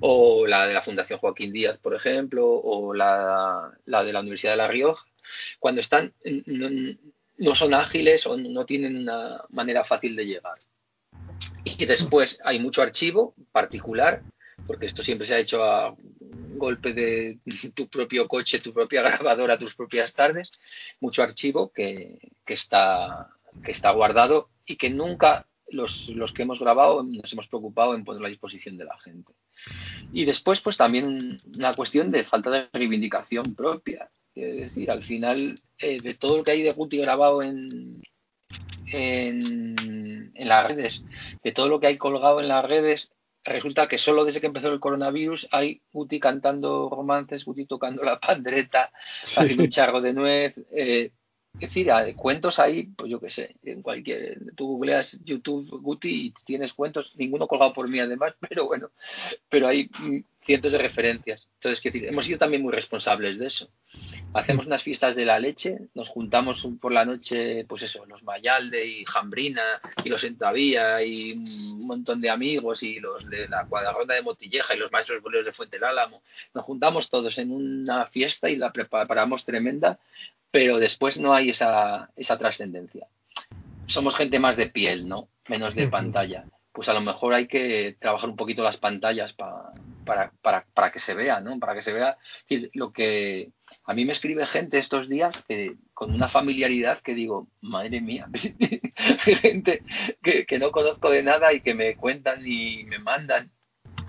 o 0.00 0.46
la 0.46 0.66
de 0.66 0.74
la 0.74 0.82
Fundación 0.82 1.18
Joaquín 1.18 1.52
Díaz, 1.52 1.78
por 1.78 1.94
ejemplo, 1.94 2.46
o 2.48 2.94
la, 2.94 3.70
la 3.84 4.02
de 4.02 4.12
la 4.12 4.20
Universidad 4.20 4.52
de 4.52 4.56
La 4.56 4.68
Rioja, 4.68 5.04
cuando 5.58 5.80
están 5.80 6.14
no, 6.46 6.68
no 7.38 7.54
son 7.54 7.74
ágiles 7.74 8.26
o 8.26 8.36
no 8.36 8.64
tienen 8.64 8.96
una 8.96 9.44
manera 9.50 9.84
fácil 9.84 10.16
de 10.16 10.26
llegar. 10.26 10.58
Y 11.64 11.84
después 11.86 12.38
hay 12.44 12.58
mucho 12.58 12.82
archivo 12.82 13.34
particular, 13.52 14.22
porque 14.66 14.86
esto 14.86 15.02
siempre 15.02 15.26
se 15.26 15.34
ha 15.34 15.38
hecho 15.38 15.62
a 15.64 15.94
golpe 16.56 16.92
de 16.92 17.38
tu 17.74 17.88
propio 17.88 18.28
coche, 18.28 18.60
tu 18.60 18.72
propia 18.72 19.02
grabadora, 19.18 19.58
tus 19.58 19.74
propias 19.74 20.12
tardes, 20.12 20.50
mucho 21.00 21.22
archivo 21.22 21.72
que, 21.72 22.18
está, 22.46 23.30
guardado 23.94 24.50
y 24.66 24.76
que 24.76 24.90
nunca 24.90 25.46
los, 25.68 26.10
que 26.34 26.42
hemos 26.42 26.58
grabado 26.58 27.02
nos 27.02 27.32
hemos 27.32 27.46
preocupado 27.48 27.94
en 27.94 28.04
poner 28.04 28.24
a 28.24 28.28
disposición 28.28 28.76
de 28.76 28.84
la 28.84 28.98
gente. 29.00 29.32
Y 30.12 30.24
después, 30.24 30.60
pues 30.60 30.76
también 30.76 31.40
una 31.56 31.74
cuestión 31.74 32.10
de 32.10 32.24
falta 32.24 32.50
de 32.50 32.68
reivindicación 32.72 33.54
propia. 33.54 34.10
Es 34.34 34.56
decir, 34.56 34.90
al 34.90 35.04
final, 35.04 35.60
eh, 35.78 36.00
de 36.00 36.14
todo 36.14 36.38
lo 36.38 36.44
que 36.44 36.52
hay 36.52 36.62
de 36.62 36.72
Guti 36.72 36.96
grabado 36.98 37.42
en, 37.42 38.00
en, 38.86 40.32
en 40.34 40.48
las 40.48 40.66
redes, 40.66 41.02
de 41.42 41.52
todo 41.52 41.68
lo 41.68 41.80
que 41.80 41.88
hay 41.88 41.98
colgado 41.98 42.40
en 42.40 42.48
las 42.48 42.64
redes, 42.64 43.10
resulta 43.44 43.88
que 43.88 43.98
solo 43.98 44.24
desde 44.24 44.40
que 44.40 44.46
empezó 44.46 44.72
el 44.72 44.80
coronavirus 44.80 45.48
hay 45.50 45.82
Guti 45.92 46.20
cantando 46.20 46.88
romances, 46.90 47.44
Guti 47.44 47.66
tocando 47.66 48.02
la 48.02 48.18
pandreta, 48.20 48.90
haciendo 49.36 49.64
un 49.64 49.70
charro 49.70 50.00
de 50.00 50.12
nuez. 50.12 50.54
Eh, 50.72 51.12
es 51.54 51.60
decir, 51.60 51.90
hay 51.90 52.14
cuentos 52.14 52.58
ahí, 52.60 52.84
pues 52.96 53.10
yo 53.10 53.20
qué 53.20 53.30
sé, 53.30 53.56
en 53.64 53.82
cualquier. 53.82 54.54
Tú 54.54 54.68
googleas 54.68 55.18
YouTube 55.24 55.68
Guti 55.82 56.26
y 56.26 56.34
tienes 56.44 56.72
cuentos, 56.72 57.12
ninguno 57.16 57.48
colgado 57.48 57.72
por 57.72 57.88
mí 57.88 57.98
además, 57.98 58.34
pero 58.48 58.66
bueno, 58.66 58.90
pero 59.48 59.66
hay 59.66 59.90
cientos 60.50 60.72
de 60.72 60.78
referencias. 60.78 61.48
Entonces, 61.54 61.80
decir, 61.80 62.06
hemos 62.06 62.26
sido 62.26 62.40
también 62.40 62.60
muy 62.60 62.72
responsables 62.72 63.38
de 63.38 63.46
eso. 63.46 63.70
Hacemos 64.34 64.66
unas 64.66 64.82
fiestas 64.82 65.14
de 65.14 65.24
la 65.24 65.38
leche, 65.38 65.78
nos 65.94 66.08
juntamos 66.08 66.66
por 66.80 66.90
la 66.90 67.04
noche, 67.04 67.64
pues 67.68 67.84
eso, 67.84 68.04
los 68.06 68.24
Mayalde 68.24 68.84
y 68.84 69.04
Jambrina 69.04 69.62
y 70.02 70.08
los 70.08 70.24
Entavía 70.24 71.04
y 71.04 71.34
un 71.34 71.86
montón 71.86 72.20
de 72.20 72.30
amigos 72.30 72.82
y 72.82 72.98
los 72.98 73.30
de 73.30 73.46
la 73.48 73.64
cuadronda 73.66 74.16
de 74.16 74.22
Motilleja 74.22 74.74
y 74.74 74.78
los 74.80 74.90
maestros 74.90 75.22
boleros 75.22 75.46
de 75.46 75.52
Fuente 75.52 75.76
del 75.76 75.84
Álamo. 75.84 76.20
Nos 76.52 76.64
juntamos 76.64 77.08
todos 77.10 77.38
en 77.38 77.52
una 77.52 78.06
fiesta 78.06 78.50
y 78.50 78.56
la 78.56 78.72
preparamos 78.72 79.44
tremenda, 79.44 80.00
pero 80.50 80.78
después 80.78 81.16
no 81.16 81.32
hay 81.32 81.50
esa, 81.50 82.10
esa 82.16 82.36
trascendencia. 82.38 83.06
Somos 83.86 84.16
gente 84.16 84.40
más 84.40 84.56
de 84.56 84.66
piel, 84.66 85.08
¿no? 85.08 85.28
Menos 85.46 85.76
de 85.76 85.86
pantalla 85.86 86.44
pues 86.80 86.88
a 86.88 86.94
lo 86.94 87.02
mejor 87.02 87.34
hay 87.34 87.46
que 87.46 87.98
trabajar 88.00 88.30
un 88.30 88.36
poquito 88.36 88.62
las 88.62 88.78
pantallas 88.78 89.34
pa, 89.34 89.70
para, 90.06 90.32
para, 90.40 90.64
para 90.72 90.90
que 90.90 90.98
se 90.98 91.12
vea, 91.12 91.38
¿no? 91.38 91.58
Para 91.58 91.74
que 91.74 91.82
se 91.82 91.92
vea 91.92 92.16
lo 92.72 92.90
que 92.90 93.50
a 93.84 93.92
mí 93.92 94.06
me 94.06 94.12
escribe 94.12 94.46
gente 94.46 94.78
estos 94.78 95.06
días 95.06 95.44
que, 95.46 95.74
con 95.92 96.10
una 96.10 96.30
familiaridad 96.30 97.02
que 97.02 97.14
digo, 97.14 97.48
madre 97.60 98.00
mía, 98.00 98.28
gente 99.42 99.82
que, 100.22 100.46
que 100.46 100.58
no 100.58 100.70
conozco 100.70 101.10
de 101.10 101.22
nada 101.22 101.52
y 101.52 101.60
que 101.60 101.74
me 101.74 101.96
cuentan 101.96 102.38
y 102.46 102.84
me 102.84 102.98
mandan 102.98 103.52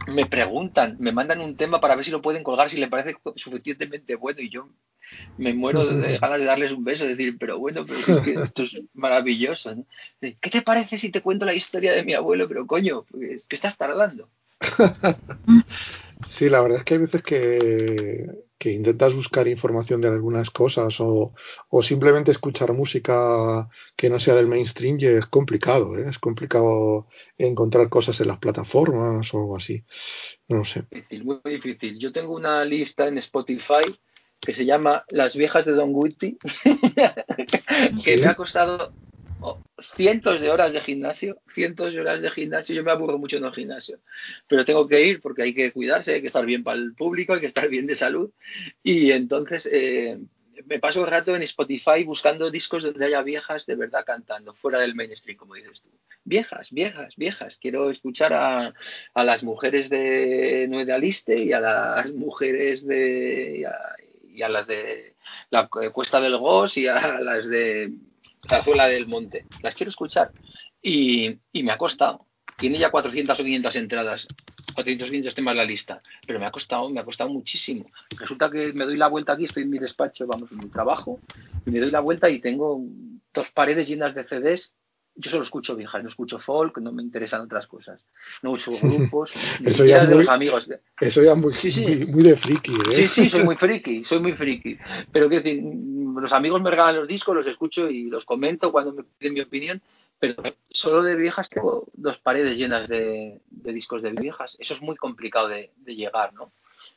me 0.08 0.26
preguntan, 0.26 0.96
me 0.98 1.12
mandan 1.12 1.42
un 1.42 1.58
tema 1.58 1.82
para 1.82 1.98
ver 1.98 2.06
si 2.06 2.12
lo 2.12 2.22
pueden 2.22 2.42
colgar, 2.42 2.70
si 2.70 2.78
le 2.78 2.88
parece 2.88 3.18
suficientemente 3.36 4.16
bueno 4.16 4.40
y 4.40 4.50
yo 4.50 4.70
me 5.38 5.54
muero 5.54 5.86
de 5.86 6.18
ganas 6.18 6.40
de 6.40 6.46
darles 6.46 6.72
un 6.72 6.84
beso, 6.84 7.06
decir, 7.06 7.38
pero 7.40 7.60
bueno, 7.60 7.86
pero 7.86 8.18
es 8.18 8.24
que 8.24 8.34
esto 8.34 8.64
es 8.64 8.72
maravilloso. 8.94 9.76
¿no? 9.76 9.86
¿Qué 10.20 10.50
te 10.50 10.62
parece 10.62 10.98
si 10.98 11.10
te 11.10 11.22
cuento 11.22 11.46
la 11.46 11.54
historia 11.54 11.94
de 11.94 12.04
mi 12.04 12.14
abuelo? 12.14 12.48
Pero 12.48 12.68
coño, 12.68 13.06
pues, 13.10 13.46
¿qué 13.48 13.56
estás 13.56 13.78
tardando? 13.78 14.30
sí, 16.30 16.50
la 16.50 16.62
verdad 16.62 16.80
es 16.80 16.84
que 16.84 16.94
hay 16.94 17.00
veces 17.00 17.24
que, 17.24 18.28
que 18.62 18.72
intentas 18.72 19.14
buscar 19.16 19.48
información 19.48 20.02
de 20.02 20.10
algunas 20.10 20.52
cosas 20.52 21.00
o, 21.00 21.34
o, 21.70 21.82
simplemente 21.82 22.32
escuchar 22.32 22.74
música 22.74 23.68
que 23.96 24.10
no 24.10 24.20
sea 24.20 24.36
del 24.36 24.48
mainstream 24.48 24.98
y 25.00 25.06
es 25.06 25.26
complicado, 25.26 25.98
¿eh? 25.98 26.06
es 26.10 26.20
complicado 26.20 27.08
encontrar 27.40 27.90
cosas 27.90 28.20
en 28.22 28.28
las 28.28 28.38
plataformas 28.38 29.34
o 29.34 29.38
algo 29.40 29.58
así. 29.58 29.84
No 30.48 30.64
sé. 30.64 30.84
Difícil, 30.92 31.24
muy 31.24 31.40
difícil. 31.44 31.98
Yo 31.98 32.12
tengo 32.12 32.36
una 32.36 32.64
lista 32.64 33.08
en 33.08 33.18
Spotify 33.18 33.98
que 34.42 34.54
se 34.54 34.66
llama 34.66 35.06
Las 35.10 35.36
viejas 35.36 35.66
de 35.66 35.74
Don 35.74 35.94
Guti, 35.94 36.38
que 38.04 38.18
me 38.18 38.26
ha 38.26 38.36
costado 38.36 38.92
cientos 39.96 40.40
de 40.40 40.50
horas 40.50 40.74
de 40.74 40.82
gimnasio, 40.82 41.38
cientos 41.54 41.94
de 41.94 42.02
horas 42.02 42.22
de 42.22 42.30
gimnasio. 42.32 42.76
Yo 42.76 42.84
me 42.84 42.92
aburro 42.92 43.18
mucho 43.18 43.38
en 43.38 43.46
el 43.46 43.54
gimnasio, 43.54 44.00
pero 44.48 44.66
tengo 44.66 44.88
que 44.88 45.04
ir 45.06 45.22
porque 45.22 45.44
hay 45.44 45.54
que 45.54 45.72
cuidarse, 45.72 46.16
hay 46.16 46.22
que 46.22 46.28
estar 46.28 46.46
bien 46.46 46.64
para 46.64 46.78
el 46.78 46.94
público, 46.94 47.34
hay 47.34 47.42
que 47.42 47.48
estar 47.48 47.68
bien 47.70 47.88
de 47.88 47.96
salud. 47.96 48.32
Y 48.84 49.12
entonces 49.12 49.68
eh, 49.72 50.20
me 50.66 50.80
paso 50.80 51.02
el 51.04 51.12
rato 51.12 51.36
en 51.36 51.42
Spotify 51.44 52.04
buscando 52.06 52.52
discos 52.52 52.84
donde 52.84 53.06
haya 53.06 53.22
viejas 53.22 53.66
de 53.66 53.76
verdad 53.76 54.04
cantando, 54.06 54.54
fuera 54.56 54.80
del 54.80 54.96
mainstream, 54.96 55.38
como 55.38 55.56
dices 55.56 55.82
tú. 55.82 55.90
Viejas, 56.24 56.72
viejas, 56.72 57.16
viejas. 57.16 57.58
Quiero 57.60 57.90
escuchar 57.90 58.34
a, 58.34 58.74
a 59.14 59.24
las 59.24 59.44
mujeres 59.44 59.90
de 59.90 60.68
Nueva 60.70 60.96
Aliste 60.96 61.44
y 61.44 61.52
a 61.52 61.60
las 61.60 62.12
mujeres 62.12 62.86
de. 62.86 63.58
Y 63.60 63.64
a, 63.64 63.74
y 64.34 64.42
a 64.42 64.50
las 64.50 64.68
de 64.68 65.16
la 65.50 65.68
Cuesta 65.68 66.20
del 66.20 66.38
Gos 66.38 66.78
y 66.78 66.88
a 66.88 67.20
las 67.20 67.48
de 67.48 67.94
Zazuela 68.48 68.88
del 68.88 69.08
Monte. 69.08 69.46
Las 69.62 69.76
quiero 69.76 69.90
escuchar. 69.90 70.32
Y, 70.82 71.38
y 71.52 71.64
me 71.64 71.72
ha 71.72 71.78
costado. 71.78 72.26
Tiene 72.58 72.78
ya 72.78 72.92
400 72.92 73.40
o 73.40 73.44
500 73.44 73.76
entradas. 73.76 74.28
400 74.74 75.08
o 75.08 75.12
500 75.12 75.36
temas 75.36 75.56
la 75.56 75.66
lista. 75.66 76.02
Pero 76.26 76.40
me 76.40 76.46
ha 76.46 76.52
costado, 76.52 76.90
me 76.90 77.00
ha 77.00 77.06
costado 77.06 77.30
muchísimo. 77.30 77.86
Resulta 78.12 78.50
que 78.50 78.74
me 78.74 78.86
doy 78.86 78.98
la 78.98 79.08
vuelta 79.08 79.34
aquí, 79.34 79.46
estoy 79.46 79.64
en 79.64 79.70
mi 79.70 79.80
despacho, 79.80 80.28
vamos, 80.28 80.52
en 80.52 80.60
mi 80.60 80.70
trabajo, 80.70 81.20
y 81.66 81.72
me 81.72 81.80
doy 81.80 81.92
la 81.92 82.00
vuelta 82.00 82.30
y 82.30 82.40
tengo 82.40 82.82
dos 83.34 83.50
paredes 83.52 83.88
llenas 83.88 84.14
de 84.16 84.26
CDs 84.26 84.74
yo 85.16 85.30
solo 85.30 85.44
escucho 85.44 85.76
viejas, 85.76 86.02
no 86.04 86.10
escucho 86.10 86.40
folk, 86.40 86.78
no 86.80 86.92
me 86.92 87.04
interesan 87.04 87.42
otras 87.42 87.68
cosas. 87.68 88.04
No 88.42 88.52
uso 88.52 88.72
grupos, 88.82 89.32
eso 89.64 89.86
ya 89.86 90.06
de 90.06 90.16
muy, 90.16 90.24
los 90.26 90.34
amigos. 90.34 90.68
Eso 91.00 91.24
ya 91.24 91.36
muy, 91.36 91.54
Sí, 91.56 91.72
sí. 91.72 91.82
muy, 91.86 92.06
muy 92.06 92.24
de 92.24 92.38
friki, 92.38 92.74
¿eh? 92.92 92.94
Sí, 92.94 93.08
sí, 93.08 93.30
soy 93.30 93.44
muy 93.44 93.56
friki, 93.58 94.06
soy 94.06 94.20
muy 94.20 94.34
friki. 94.34 94.78
Pero 95.12 95.28
quiero 95.28 95.44
decir, 95.44 95.64
los 95.64 96.32
amigos 96.32 96.62
me 96.62 96.70
regalan 96.70 96.96
los 96.98 97.08
discos, 97.08 97.36
los 97.36 97.48
escucho 97.48 97.90
y 97.90 98.10
los 98.10 98.26
comento 98.26 98.72
cuando 98.72 98.94
me 98.94 99.04
piden 99.04 99.34
mi 99.34 99.42
opinión, 99.42 99.82
pero 100.20 100.36
solo 100.70 101.04
de 101.04 101.16
viejas 101.16 101.50
tengo 101.50 101.88
dos 101.94 102.18
paredes 102.20 102.58
llenas 102.58 102.88
de, 102.88 103.42
de 103.50 103.74
discos 103.74 104.02
de 104.02 104.12
viejas. 104.12 104.56
Eso 104.60 104.76
es 104.76 104.82
muy 104.82 104.96
complicado 104.96 105.48
de, 105.50 105.72
de 105.78 105.96
llegar, 105.96 106.34
¿no? 106.34 106.52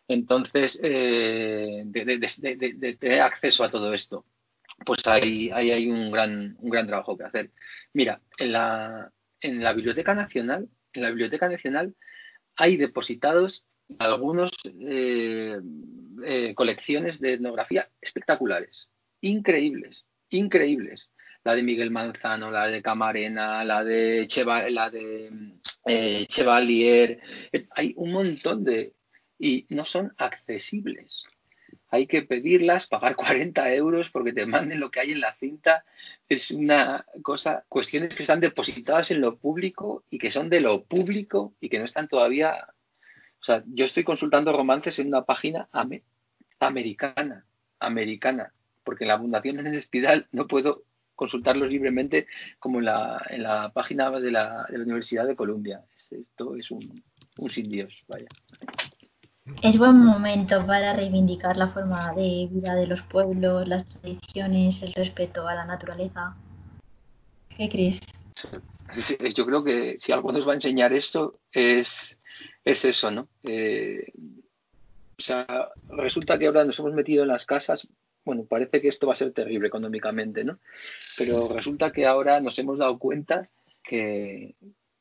Entonces, 0.07 0.79
eh, 0.83 1.83
de, 1.87 2.75
de 2.75 2.97
tener 2.97 3.23
acceso 3.23 3.65
a 3.65 3.71
todo 3.71 3.95
esto 3.95 4.25
pues 4.85 5.07
ahí, 5.07 5.51
hay 5.51 5.89
un 5.91 6.11
gran, 6.11 6.57
un 6.59 6.71
gran 6.71 6.87
trabajo 6.87 7.17
que 7.17 7.25
hacer. 7.25 7.51
Mira, 7.93 8.21
en 8.39 8.53
la, 8.53 9.13
en 9.41 9.63
la 9.63 9.73
Biblioteca 9.73 10.15
Nacional, 10.15 10.69
en 10.93 11.03
la 11.03 11.09
Biblioteca 11.09 11.49
Nacional 11.49 11.95
hay 12.57 12.77
depositados 12.77 13.65
algunos 13.99 14.53
eh, 14.65 15.59
eh, 16.25 16.55
colecciones 16.55 17.21
de 17.21 17.35
etnografía 17.35 17.89
espectaculares, 18.01 18.89
increíbles, 19.21 20.05
increíbles. 20.31 21.11
La 21.45 21.55
de 21.55 21.63
Miguel 21.63 21.91
Manzano, 21.91 22.51
la 22.51 22.69
de 22.69 22.81
Camarena, 22.81 23.65
la 23.65 23.85
de, 23.85 24.27
Cheva, 24.29 24.67
la 24.71 24.89
de 24.89 25.31
eh, 25.85 26.27
Chevalier, 26.27 27.21
hay 27.71 27.93
un 27.97 28.13
montón 28.13 28.65
de 28.65 28.95
y 29.39 29.67
no 29.69 29.85
son 29.85 30.15
accesibles 30.17 31.25
hay 31.91 32.07
que 32.07 32.23
pedirlas, 32.23 32.87
pagar 32.87 33.17
40 33.17 33.73
euros 33.75 34.11
porque 34.11 34.33
te 34.33 34.47
manden 34.47 34.81
lo 34.81 34.91
que 34.91 35.01
hay 35.01 35.13
en 35.13 35.21
la 35.21 35.35
cinta. 35.37 35.85
Es 36.29 36.51
una 36.51 37.05
cosa, 37.23 37.65
cuestiones 37.69 38.15
que 38.15 38.23
están 38.23 38.41
depositadas 38.41 39.11
en 39.11 39.21
lo 39.21 39.37
público 39.37 40.05
y 40.11 40.19
que 40.19 40.31
son 40.31 40.49
de 40.49 40.61
lo 40.61 40.85
público 40.85 41.55
y 41.61 41.69
que 41.69 41.79
no 41.79 41.85
están 41.85 42.09
todavía. 42.09 42.67
O 43.41 43.45
sea, 43.45 43.63
yo 43.67 43.85
estoy 43.85 44.05
consultando 44.05 44.53
romances 44.53 44.99
en 44.99 45.09
una 45.09 45.25
página 45.25 45.69
ame, 45.71 46.03
americana, 46.61 47.45
americana, 47.79 48.53
porque 48.83 49.05
en 49.05 49.09
la 49.09 49.19
Fundación 49.19 49.59
en 49.61 49.67
el 49.67 49.75
Espidal 49.75 50.27
no 50.33 50.47
puedo 50.47 50.85
consultarlos 51.15 51.69
libremente 51.69 52.27
como 52.59 52.79
en 52.79 52.87
la, 52.87 53.25
en 53.31 53.43
la 53.43 53.71
página 53.73 54.11
de 54.11 54.31
la, 54.31 54.67
de 54.69 54.79
la 54.79 54.85
Universidad 54.85 55.27
de 55.27 55.37
Columbia. 55.37 55.83
Esto 56.11 56.57
es 56.57 56.71
un, 56.71 57.03
un 57.39 57.51
sin 57.51 57.69
Dios, 57.69 58.03
vaya. 58.09 58.27
Es 59.63 59.77
buen 59.77 59.99
momento 59.99 60.67
para 60.67 60.95
reivindicar 60.95 61.57
la 61.57 61.69
forma 61.69 62.15
de 62.15 62.49
vida 62.51 62.75
de 62.75 62.87
los 62.87 63.03
pueblos, 63.03 63.69
las 63.69 63.85
tradiciones, 63.85 64.83
el 64.83 64.95
respeto 64.95 65.47
a 65.47 65.55
la 65.55 65.67
naturaleza. 65.67 66.35
¿Qué 67.57 67.69
crees? 67.69 68.01
Yo 69.35 69.45
creo 69.45 69.63
que 69.63 69.97
si 69.99 70.13
algo 70.13 70.33
nos 70.33 70.49
va 70.49 70.53
a 70.53 70.57
enseñar 70.57 70.93
esto 70.93 71.41
es, 71.53 72.17
es 72.65 72.85
eso, 72.85 73.11
¿no? 73.11 73.29
Eh, 73.43 74.13
o 75.19 75.23
sea, 75.23 75.47
resulta 75.89 76.39
que 76.39 76.47
ahora 76.47 76.65
nos 76.65 76.79
hemos 76.79 76.95
metido 76.95 77.23
en 77.23 77.29
las 77.29 77.45
casas 77.45 77.87
bueno, 78.25 78.47
parece 78.49 78.81
que 78.81 78.89
esto 78.89 79.07
va 79.07 79.13
a 79.13 79.17
ser 79.17 79.33
terrible 79.33 79.69
económicamente, 79.69 80.45
¿no? 80.45 80.59
Pero 81.19 81.49
resulta 81.49 81.93
que 81.93 82.07
ahora 82.07 82.41
nos 82.41 82.59
hemos 82.59 82.79
dado 82.79 82.99
cuenta 82.99 83.51
que, 83.83 84.55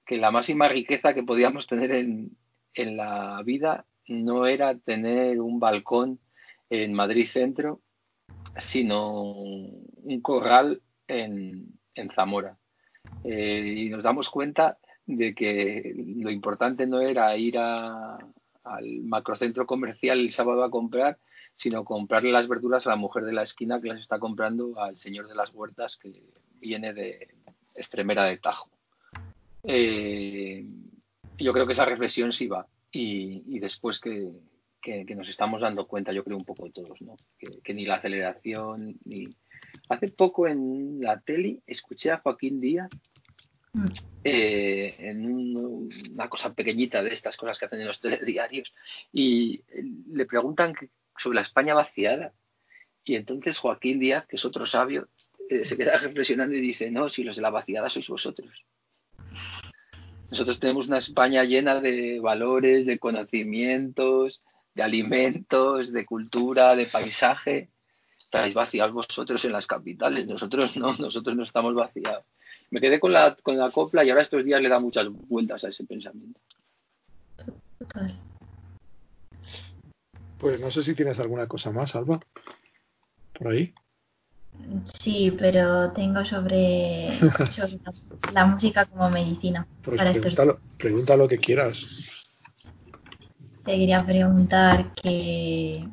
que 0.06 0.18
la 0.18 0.32
máxima 0.32 0.68
riqueza 0.68 1.14
que 1.14 1.24
podíamos 1.24 1.68
tener 1.68 1.92
en, 1.92 2.36
en 2.74 2.98
la 2.98 3.42
vida 3.46 3.86
no 4.08 4.48
era 4.48 4.78
tener 4.78 5.40
un 5.40 5.60
balcón 5.60 6.20
en 6.70 6.94
Madrid 6.94 7.30
Centro, 7.32 7.82
sino 8.68 9.32
un 9.32 10.22
corral 10.22 10.82
en, 11.08 11.80
en 11.96 12.10
Zamora. 12.12 12.58
Eh, 13.24 13.76
y 13.78 13.90
nos 13.90 14.04
damos 14.04 14.30
cuenta 14.30 14.78
de 15.06 15.34
que 15.36 15.94
lo 16.18 16.32
importante 16.32 16.88
no 16.88 17.02
era 17.02 17.36
ir 17.36 17.58
al 17.58 19.02
macrocentro 19.04 19.66
comercial 19.66 20.20
el 20.20 20.32
sábado 20.32 20.64
a 20.64 20.72
comprar, 20.72 21.18
sino 21.56 21.84
comprarle 21.84 22.32
las 22.32 22.48
verduras 22.48 22.88
a 22.88 22.92
la 22.92 22.96
mujer 22.96 23.24
de 23.24 23.34
la 23.34 23.44
esquina 23.44 23.82
que 23.82 23.90
las 23.90 24.02
está 24.02 24.20
comprando 24.20 24.80
al 24.80 24.98
señor 25.00 25.28
de 25.28 25.36
las 25.36 25.54
huertas 25.54 25.98
que 25.98 26.24
viene 26.60 26.94
de 26.94 27.36
Extremera 27.76 28.24
de 28.26 28.38
Tajo. 28.38 28.70
Eh, 29.64 30.66
yo 31.38 31.54
creo 31.54 31.68
que 31.68 31.74
esa 31.74 31.86
reflexión 31.86 32.34
sí 32.34 32.48
va. 32.48 32.68
Y, 32.94 33.44
y 33.48 33.60
después 33.60 34.00
que, 34.00 34.30
que, 34.80 35.06
que, 35.06 35.16
nos 35.16 35.28
estamos 35.28 35.60
dando 35.60 35.88
cuenta, 35.88 36.14
yo 36.14 36.24
creo 36.24 36.38
un 36.38 36.46
poco 36.46 36.70
todos, 36.70 37.02
¿no? 37.02 37.18
Que, 37.40 37.60
que, 37.64 37.74
ni 37.74 37.86
la 37.86 37.96
aceleración, 37.96 39.00
ni... 39.04 39.28
Hace 39.90 40.10
poco 40.10 40.48
en 40.48 41.02
la 41.02 41.20
tele 41.20 41.62
escuché 41.66 42.12
a 42.12 42.20
Joaquín 42.20 42.62
Díaz 42.62 42.90
eh, 44.24 44.96
en 45.00 45.26
un, 45.26 45.90
una 46.12 46.30
cosa 46.30 46.54
pequeñita 46.54 47.02
de 47.02 47.10
estas 47.10 47.36
cosas 47.36 47.58
que 47.58 47.66
hacen 47.66 47.82
en 47.82 47.88
los 47.88 48.00
telediarios 48.00 48.72
y 49.12 49.64
le 50.12 50.26
preguntan 50.28 50.76
sobre 51.18 51.36
la 51.36 51.42
España 51.42 51.74
vaciada. 51.74 52.34
Y 53.04 53.16
entonces 53.16 53.58
Joaquín 53.58 54.00
Díaz, 54.00 54.28
que 54.28 54.36
es 54.36 54.46
otro 54.46 54.68
sabio, 54.68 55.10
eh, 55.50 55.66
se 55.66 55.76
queda 55.76 55.98
reflexionando 55.98 56.56
y 56.56 56.62
dice, 56.62 56.92
no, 56.92 57.10
si 57.10 57.24
los 57.24 57.36
de 57.36 57.42
la 57.42 57.50
vaciada 57.50 57.90
sois 57.90 58.08
vosotros. 58.08 58.64
Nosotros 60.34 60.60
tenemos 60.60 60.88
una 60.88 60.98
España 60.98 61.44
llena 61.44 61.80
de 61.80 62.20
valores, 62.20 62.88
de 62.88 62.98
conocimientos, 62.98 64.42
de 64.74 64.82
alimentos, 64.82 65.94
de 65.94 66.08
cultura, 66.08 66.76
de 66.76 66.88
paisaje. 66.88 67.70
Estáis 68.18 68.56
vaciados 68.56 68.94
vosotros 68.94 69.46
en 69.46 69.52
las 69.52 69.68
capitales, 69.68 70.26
nosotros 70.26 70.76
no, 70.76 70.98
nosotros 70.98 71.36
no 71.36 71.44
estamos 71.44 71.76
vaciados. 71.76 72.26
Me 72.72 72.82
quedé 72.82 73.00
con 73.00 73.14
la, 73.14 73.38
con 73.44 73.60
la 73.60 73.70
copla 73.70 74.04
y 74.04 74.10
ahora 74.10 74.24
estos 74.24 74.44
días 74.44 74.60
le 74.60 74.70
da 74.70 74.80
muchas 74.80 75.08
vueltas 75.08 75.64
a 75.66 75.70
ese 75.70 75.84
pensamiento. 75.84 76.40
Total. 77.78 78.20
Pues 80.40 80.60
no 80.60 80.72
sé 80.72 80.82
si 80.82 80.96
tienes 80.96 81.20
alguna 81.20 81.46
cosa 81.46 81.70
más, 81.70 81.94
Alba, 81.94 82.20
por 83.38 83.50
ahí. 83.50 83.72
Sí, 85.00 85.36
pero 85.38 85.92
tengo 85.92 86.24
sobre, 86.26 87.20
sobre 87.52 87.80
la, 87.84 88.32
la, 88.32 88.46
música 88.46 88.86
como 88.86 89.10
medicina. 89.10 89.68
Pues 89.84 89.98
para 89.98 90.12
pregunta, 90.12 90.30
estos... 90.30 90.46
lo, 90.46 90.60
pregunta 90.78 91.18
lo 91.18 91.28
que 91.28 91.38
quieras. 91.38 91.78
Te 93.66 93.78
quería 93.78 94.06
preguntar 94.06 94.94
que, 94.94 95.88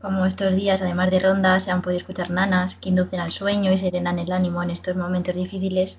como 0.00 0.26
estos 0.26 0.54
días, 0.54 0.82
además 0.82 1.10
de 1.10 1.20
rondas, 1.20 1.64
se 1.64 1.70
han 1.70 1.82
podido 1.82 2.00
escuchar 2.00 2.30
nanas 2.30 2.74
que 2.76 2.90
inducen 2.90 3.20
al 3.20 3.32
sueño 3.32 3.72
y 3.72 3.78
serenan 3.78 4.18
el 4.18 4.32
ánimo 4.32 4.62
en 4.62 4.70
estos 4.70 4.96
momentos 4.96 5.34
difíciles, 5.34 5.98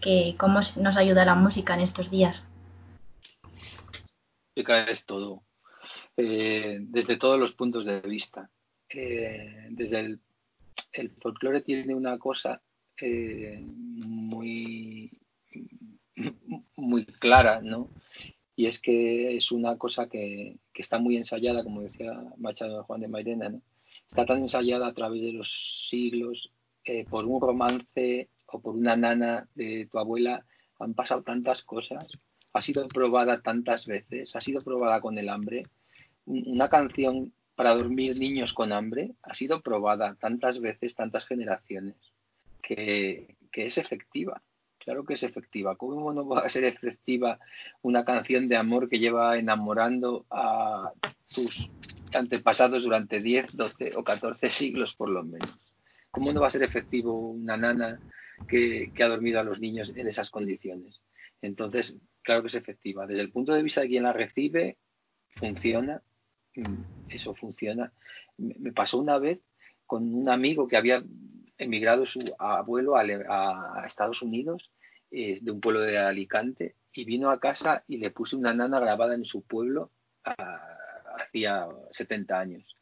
que 0.00 0.34
cómo 0.38 0.60
nos 0.76 0.96
ayuda 0.96 1.24
la 1.24 1.34
música 1.34 1.74
en 1.74 1.80
estos 1.80 2.10
días. 2.10 2.46
Música 4.56 4.84
es 4.84 5.04
todo, 5.06 5.42
eh, 6.16 6.78
desde 6.80 7.16
todos 7.16 7.38
los 7.38 7.52
puntos 7.52 7.84
de 7.86 8.00
vista. 8.00 8.50
Eh, 8.92 9.68
desde 9.70 10.00
el, 10.00 10.20
el, 10.92 11.10
folclore 11.20 11.62
tiene 11.62 11.94
una 11.94 12.18
cosa 12.18 12.62
eh, 13.00 13.60
muy, 13.62 15.10
muy 16.76 17.06
clara, 17.06 17.60
¿no? 17.62 17.90
y 18.56 18.66
es 18.66 18.78
que 18.78 19.36
es 19.36 19.52
una 19.52 19.78
cosa 19.78 20.08
que, 20.08 20.58
que, 20.74 20.82
está 20.82 20.98
muy 20.98 21.16
ensayada, 21.16 21.64
como 21.64 21.80
decía 21.80 22.12
Machado 22.36 22.84
Juan 22.84 23.00
de 23.00 23.08
Mairena, 23.08 23.48
¿no? 23.48 23.62
está 24.10 24.26
tan 24.26 24.38
ensayada 24.38 24.88
a 24.88 24.92
través 24.92 25.22
de 25.22 25.32
los 25.32 25.48
siglos, 25.88 26.50
eh, 26.84 27.04
por 27.04 27.24
un 27.26 27.40
romance 27.40 28.28
o 28.46 28.60
por 28.60 28.74
una 28.74 28.96
nana 28.96 29.48
de 29.54 29.88
tu 29.90 29.98
abuela, 29.98 30.44
han 30.78 30.94
pasado 30.94 31.22
tantas 31.22 31.62
cosas, 31.62 32.06
ha 32.52 32.62
sido 32.62 32.86
probada 32.88 33.42
tantas 33.42 33.86
veces, 33.86 34.34
ha 34.34 34.40
sido 34.40 34.62
probada 34.62 35.00
con 35.00 35.18
el 35.18 35.28
hambre. 35.28 35.62
Una 36.26 36.68
canción 36.68 37.32
para 37.60 37.74
dormir 37.74 38.16
niños 38.16 38.54
con 38.54 38.72
hambre 38.72 39.10
ha 39.20 39.34
sido 39.34 39.60
probada 39.60 40.14
tantas 40.14 40.62
veces, 40.62 40.94
tantas 40.94 41.26
generaciones, 41.26 41.94
que, 42.62 43.36
es 43.52 43.76
efectiva. 43.76 44.40
Claro 44.78 45.04
que 45.04 45.12
es 45.12 45.22
efectiva. 45.22 45.76
¿Cómo 45.76 46.10
no 46.14 46.26
va 46.26 46.40
a 46.40 46.48
ser 46.48 46.64
efectiva 46.64 47.38
una 47.82 48.06
canción 48.06 48.48
de 48.48 48.56
amor 48.56 48.88
que 48.88 48.98
lleva 48.98 49.36
enamorando 49.36 50.24
a 50.30 50.90
tus 51.34 51.68
antepasados 52.14 52.82
durante 52.82 53.20
10, 53.20 53.54
12 53.54 53.92
o 53.94 54.04
14 54.04 54.48
siglos 54.48 54.94
por 54.94 55.10
lo 55.10 55.22
menos? 55.22 55.54
¿Cómo 56.10 56.32
no 56.32 56.40
va 56.40 56.46
a 56.46 56.52
ser 56.52 56.62
efectivo 56.62 57.12
una 57.12 57.58
nana 57.58 58.00
que, 58.48 58.90
que 58.94 59.02
ha 59.02 59.08
dormido 59.08 59.38
a 59.38 59.44
los 59.44 59.60
niños 59.60 59.92
en 59.94 60.08
esas 60.08 60.30
condiciones? 60.30 61.02
Entonces, 61.42 61.94
claro 62.22 62.40
que 62.40 62.48
es 62.48 62.54
efectiva. 62.54 63.06
Desde 63.06 63.20
el 63.20 63.30
punto 63.30 63.52
de 63.52 63.62
vista 63.62 63.82
de 63.82 63.88
quien 63.88 64.04
la 64.04 64.14
recibe, 64.14 64.78
funciona. 65.36 66.00
Eso 67.08 67.34
funciona. 67.34 67.92
Me 68.38 68.72
pasó 68.72 68.98
una 68.98 69.18
vez 69.18 69.40
con 69.86 70.14
un 70.14 70.28
amigo 70.28 70.68
que 70.68 70.76
había 70.76 71.02
emigrado 71.58 72.06
su 72.06 72.20
abuelo 72.38 72.96
a, 72.96 73.84
Estados 73.86 74.22
Unidos 74.22 74.70
eh, 75.10 75.38
de 75.42 75.50
un 75.50 75.60
pueblo 75.60 75.80
de 75.80 75.98
Alicante 75.98 76.76
y 76.92 77.04
vino 77.04 77.30
a 77.30 77.40
casa 77.40 77.84
y 77.86 77.98
le 77.98 78.10
puse 78.10 78.36
una 78.36 78.54
nana 78.54 78.80
grabada 78.80 79.14
en 79.14 79.24
su 79.24 79.42
pueblo 79.42 79.90
a, 80.24 80.34
hacía 81.18 81.66
70 81.92 82.38
años. 82.38 82.76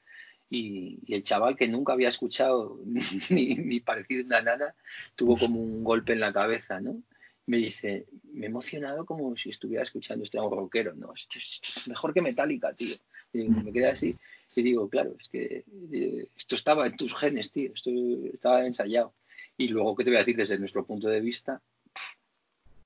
Y, 0.51 1.01
y, 1.05 1.15
el 1.15 1.25
chaval 1.25 1.57
que 1.57 1.69
nunca 1.69 1.93
había 1.93 2.09
escuchado 2.09 2.79
ni, 3.31 3.55
ni 3.55 3.81
parecido 3.81 4.25
una 4.25 4.41
nana 4.41 4.75
tuvo 5.15 5.37
como 5.37 5.61
un 5.61 5.85
golpe 5.85 6.15
en 6.15 6.21
la 6.21 6.33
cabeza, 6.33 6.81
¿no? 6.81 7.03
Me 7.47 7.59
dice, 7.59 8.07
me 8.33 8.47
he 8.47 8.49
emocionado 8.49 9.07
como 9.07 9.35
si 9.37 9.51
estuviera 9.51 9.83
escuchando 9.83 10.25
este 10.25 10.39
rockero, 10.39 10.95
¿no? 10.95 11.15
Esto, 11.15 11.39
esto 11.39 11.81
es 11.81 11.89
mejor 11.89 12.13
que 12.13 12.23
Metallica, 12.23 12.73
tío. 12.75 12.97
Me 13.45 13.73
quedé 13.73 13.89
así 13.91 14.17
y 14.59 14.63
digo, 14.63 14.89
claro, 14.89 15.15
es 15.21 15.29
que 15.29 15.65
eh, 15.93 16.29
esto 16.37 16.57
estaba 16.57 16.87
en 16.87 16.97
tus 16.97 17.15
genes, 17.17 17.53
tío, 17.53 17.71
esto 17.73 17.91
estaba 18.33 18.67
ensayado. 18.67 19.15
Y 19.57 19.69
luego, 19.69 19.95
¿qué 19.95 20.03
te 20.03 20.11
voy 20.11 20.17
a 20.17 20.21
decir 20.21 20.37
desde 20.37 20.59
nuestro 20.59 20.85
punto 20.85 21.09
de 21.09 21.21
vista? 21.21 21.63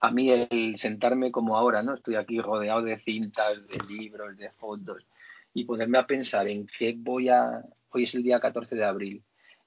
A 0.01 0.11
mí 0.11 0.31
el 0.31 0.79
sentarme 0.79 1.33
como 1.33 1.57
ahora, 1.57 1.83
¿no? 1.83 1.95
Estoy 1.95 2.17
aquí 2.17 2.41
rodeado 2.41 2.83
de 2.83 2.99
cintas, 2.99 3.67
de 3.69 3.79
libros, 3.89 4.37
de 4.37 4.51
fotos, 4.51 5.07
y 5.55 5.65
ponerme 5.65 5.97
a 5.97 6.07
pensar 6.07 6.47
en 6.47 6.67
qué 6.67 6.95
voy 6.95 7.31
a... 7.31 7.65
Hoy 7.91 8.05
es 8.05 8.15
el 8.15 8.23
día 8.23 8.39
14 8.39 8.75
de 8.75 8.85
abril 8.85 9.23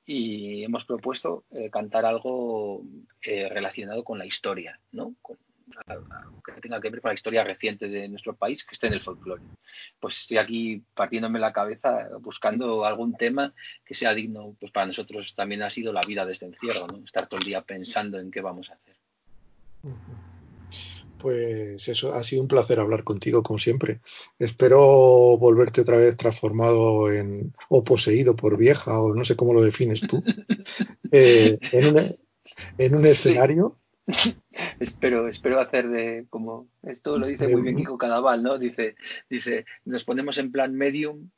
y 0.05 0.63
hemos 0.63 0.85
propuesto 0.85 1.45
eh, 1.51 1.71
cantar 1.71 2.05
algo 2.05 2.83
eh, 3.23 3.49
relacionado 3.49 4.03
con 4.03 4.19
la 4.19 4.27
historia, 4.27 4.79
¿no? 4.91 5.15
Que 6.45 6.61
tenga 6.61 6.81
que 6.81 6.89
ver 6.89 7.01
con 7.01 7.09
la 7.09 7.15
historia 7.15 7.43
reciente 7.43 7.87
de 7.87 8.07
nuestro 8.07 8.35
país, 8.35 8.63
que 8.63 8.75
esté 8.75 8.87
en 8.87 8.93
el 8.93 9.01
folclore. 9.01 9.41
Pues 9.99 10.17
estoy 10.19 10.37
aquí 10.37 10.83
partiéndome 10.93 11.39
la 11.39 11.53
cabeza 11.53 12.09
buscando 12.21 12.85
algún 12.85 13.15
tema 13.15 13.53
que 13.85 13.95
sea 13.95 14.13
digno, 14.13 14.55
pues 14.59 14.71
para 14.71 14.87
nosotros 14.87 15.33
también 15.35 15.63
ha 15.63 15.69
sido 15.69 15.91
la 15.91 16.01
vida 16.01 16.25
de 16.25 16.33
este 16.33 16.45
encierro, 16.45 16.87
¿no? 16.87 17.03
Estar 17.05 17.27
todo 17.27 17.39
el 17.39 17.45
día 17.45 17.61
pensando 17.61 18.19
en 18.19 18.31
qué 18.31 18.41
vamos 18.41 18.69
a 18.69 18.73
hacer. 18.73 18.95
Pues 21.19 21.87
eso, 21.87 22.13
ha 22.13 22.23
sido 22.23 22.41
un 22.41 22.47
placer 22.47 22.79
hablar 22.79 23.03
contigo, 23.03 23.41
como 23.41 23.57
siempre. 23.57 24.01
Espero 24.37 25.37
volverte 25.37 25.81
otra 25.81 25.97
vez 25.97 26.15
transformado 26.17 27.11
en, 27.11 27.53
o 27.69 27.83
poseído 27.83 28.35
por 28.35 28.57
vieja, 28.57 28.99
o 28.99 29.15
no 29.15 29.25
sé 29.25 29.35
cómo 29.35 29.53
lo 29.53 29.61
defines 29.61 30.01
tú, 30.01 30.21
eh, 31.11 31.57
en, 31.71 31.87
una, 31.87 32.03
en 32.77 32.95
un 32.95 33.05
escenario. 33.05 33.77
Sí. 33.79 33.84
espero, 34.79 35.27
espero 35.27 35.59
hacer 35.59 35.89
de 35.89 36.25
como 36.29 36.67
esto 36.83 37.17
lo 37.17 37.27
dice 37.27 37.47
muy 37.47 37.61
bien 37.61 37.77
Kiko 37.77 37.97
Cadaval, 37.97 38.43
¿no? 38.43 38.57
Dice, 38.57 38.95
dice, 39.29 39.65
nos 39.85 40.03
ponemos 40.03 40.37
en 40.37 40.51
plan 40.51 40.75
medium 40.75 41.29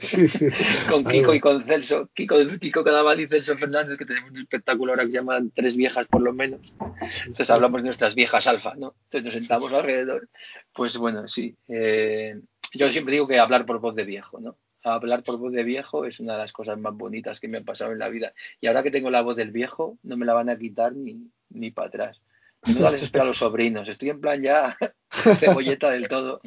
sí, 0.00 0.28
sí. 0.28 0.46
con 0.88 1.04
Kiko 1.04 1.34
y 1.34 1.40
con 1.40 1.64
Celso, 1.64 2.08
Kiko, 2.14 2.36
Kiko 2.60 2.84
Cadaval 2.84 3.20
y 3.20 3.28
Celso 3.28 3.56
Fernández, 3.56 3.98
que 3.98 4.06
tenemos 4.06 4.30
un 4.30 4.38
espectáculo 4.38 4.92
ahora 4.92 5.04
que 5.04 5.10
se 5.10 5.16
llaman 5.16 5.52
Tres 5.54 5.76
Viejas 5.76 6.06
por 6.08 6.22
lo 6.22 6.32
menos. 6.32 6.60
Entonces 6.80 7.50
hablamos 7.50 7.82
de 7.82 7.86
nuestras 7.86 8.14
viejas 8.14 8.46
alfa, 8.46 8.74
¿no? 8.76 8.94
Entonces 9.04 9.24
nos 9.24 9.34
sentamos 9.34 9.72
alrededor. 9.72 10.28
Pues 10.72 10.96
bueno, 10.96 11.28
sí. 11.28 11.56
Eh, 11.68 12.40
yo 12.72 12.88
siempre 12.90 13.12
digo 13.12 13.28
que 13.28 13.38
hablar 13.38 13.66
por 13.66 13.80
voz 13.80 13.94
de 13.94 14.04
viejo, 14.04 14.40
¿no? 14.40 14.56
Hablar 14.84 15.24
por 15.24 15.38
voz 15.38 15.52
de 15.52 15.64
viejo 15.64 16.04
es 16.04 16.20
una 16.20 16.34
de 16.34 16.40
las 16.40 16.52
cosas 16.52 16.78
más 16.78 16.94
bonitas 16.94 17.40
que 17.40 17.48
me 17.48 17.56
han 17.56 17.64
pasado 17.64 17.92
en 17.92 17.98
la 17.98 18.10
vida. 18.10 18.34
Y 18.60 18.66
ahora 18.66 18.82
que 18.82 18.90
tengo 18.90 19.10
la 19.10 19.22
voz 19.22 19.34
del 19.34 19.50
viejo, 19.50 19.98
no 20.02 20.16
me 20.18 20.26
la 20.26 20.34
van 20.34 20.50
a 20.50 20.58
quitar 20.58 20.94
ni, 20.94 21.30
ni 21.48 21.70
para 21.70 21.88
atrás. 21.88 22.20
No 22.66 22.90
les 22.90 23.02
espero 23.02 23.24
a 23.24 23.26
los 23.28 23.38
sobrinos. 23.38 23.88
Estoy 23.88 24.10
en 24.10 24.20
plan 24.20 24.42
ya 24.42 24.76
cebolleta 25.40 25.90
del 25.90 26.08
todo. 26.08 26.40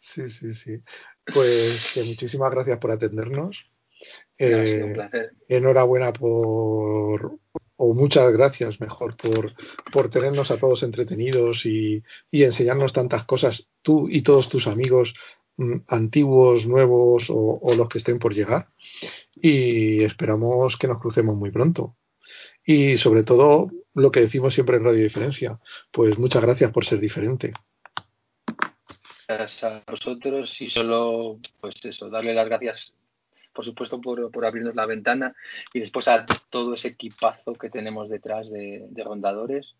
Sí, 0.00 0.28
sí, 0.28 0.54
sí. 0.54 0.80
Pues 1.32 1.90
que 1.92 2.04
muchísimas 2.04 2.50
gracias 2.50 2.78
por 2.78 2.90
atendernos. 2.90 3.66
Eh, 4.38 4.82
un 4.84 4.92
placer. 4.94 5.32
Enhorabuena 5.48 6.12
por, 6.12 7.38
o 7.76 7.94
muchas 7.94 8.32
gracias 8.32 8.80
mejor 8.80 9.16
por, 9.16 9.52
por 9.92 10.10
tenernos 10.10 10.50
a 10.50 10.58
todos 10.58 10.82
entretenidos 10.82 11.66
y, 11.66 12.02
y 12.30 12.44
enseñarnos 12.44 12.92
tantas 12.92 13.24
cosas, 13.24 13.66
tú 13.82 14.08
y 14.08 14.22
todos 14.22 14.48
tus 14.48 14.66
amigos 14.66 15.14
antiguos, 15.88 16.66
nuevos 16.66 17.26
o, 17.28 17.74
los 17.76 17.88
que 17.88 17.98
estén 17.98 18.18
por 18.18 18.34
llegar. 18.34 18.68
Y 19.34 20.02
esperamos 20.02 20.76
que 20.76 20.88
nos 20.88 21.00
crucemos 21.00 21.36
muy 21.36 21.50
pronto. 21.50 21.96
Y 22.64 22.96
sobre 22.96 23.22
todo, 23.22 23.70
lo 23.94 24.10
que 24.10 24.20
decimos 24.20 24.54
siempre 24.54 24.76
en 24.76 24.84
Radio 24.84 25.02
Diferencia, 25.02 25.58
pues 25.92 26.18
muchas 26.18 26.42
gracias 26.42 26.72
por 26.72 26.84
ser 26.84 27.00
diferente 27.00 27.52
gracias 29.28 29.64
a 29.64 29.82
vosotros 29.86 30.58
y 30.60 30.70
solo, 30.70 31.38
pues 31.60 31.74
eso, 31.84 32.08
darle 32.08 32.32
las 32.32 32.48
gracias, 32.48 32.94
por 33.52 33.64
supuesto, 33.64 34.00
por, 34.00 34.30
por 34.30 34.46
abrirnos 34.46 34.74
la 34.74 34.86
ventana 34.86 35.34
y 35.74 35.80
después 35.80 36.08
a 36.08 36.24
todo 36.48 36.74
ese 36.74 36.88
equipazo 36.88 37.52
que 37.52 37.68
tenemos 37.68 38.08
detrás 38.08 38.50
de, 38.50 38.88
rondadores, 39.04 39.74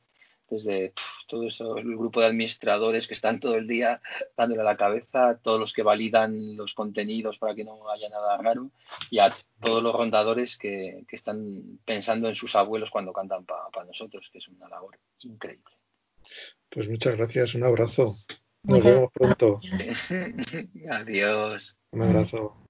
desde 0.51 0.92
todo 1.26 1.46
eso, 1.46 1.76
el 1.76 1.96
grupo 1.96 2.20
de 2.20 2.26
administradores 2.26 3.07
que 3.07 3.14
están 3.14 3.40
todo 3.40 3.57
el 3.57 3.66
día 3.66 4.01
dándole 4.36 4.62
a 4.62 4.64
la 4.64 4.76
cabeza, 4.76 5.38
todos 5.42 5.61
los 5.61 5.72
que 5.72 5.82
validan 5.82 6.57
los 6.57 6.74
contenidos 6.74 7.38
para 7.38 7.55
que 7.55 7.64
no 7.64 7.90
haya 7.90 8.09
nada 8.09 8.36
raro 8.38 8.70
y 9.11 9.18
a 9.18 9.34
todos 9.61 9.82
los 9.82 9.94
rondadores 9.94 10.57
que, 10.57 11.05
que 11.09 11.16
están 11.16 11.38
pensando 11.84 12.28
en 12.28 12.34
sus 12.34 12.55
abuelos 12.55 12.90
cuando 12.90 13.12
cantan 13.12 13.44
para 13.44 13.86
nosotros, 13.86 14.28
que 14.32 14.38
es 14.38 14.49
una 14.49 14.68
labor 14.68 14.99
increíble. 15.20 15.72
Pues 16.70 16.88
muchas 16.88 17.16
gracias, 17.16 17.55
un 17.55 17.64
abrazo. 17.64 18.16
Nos 18.64 18.84
vemos 18.84 19.11
pronto. 19.12 19.61
Adiós. 20.90 21.76
Un 21.92 22.03
abrazo. 22.03 22.67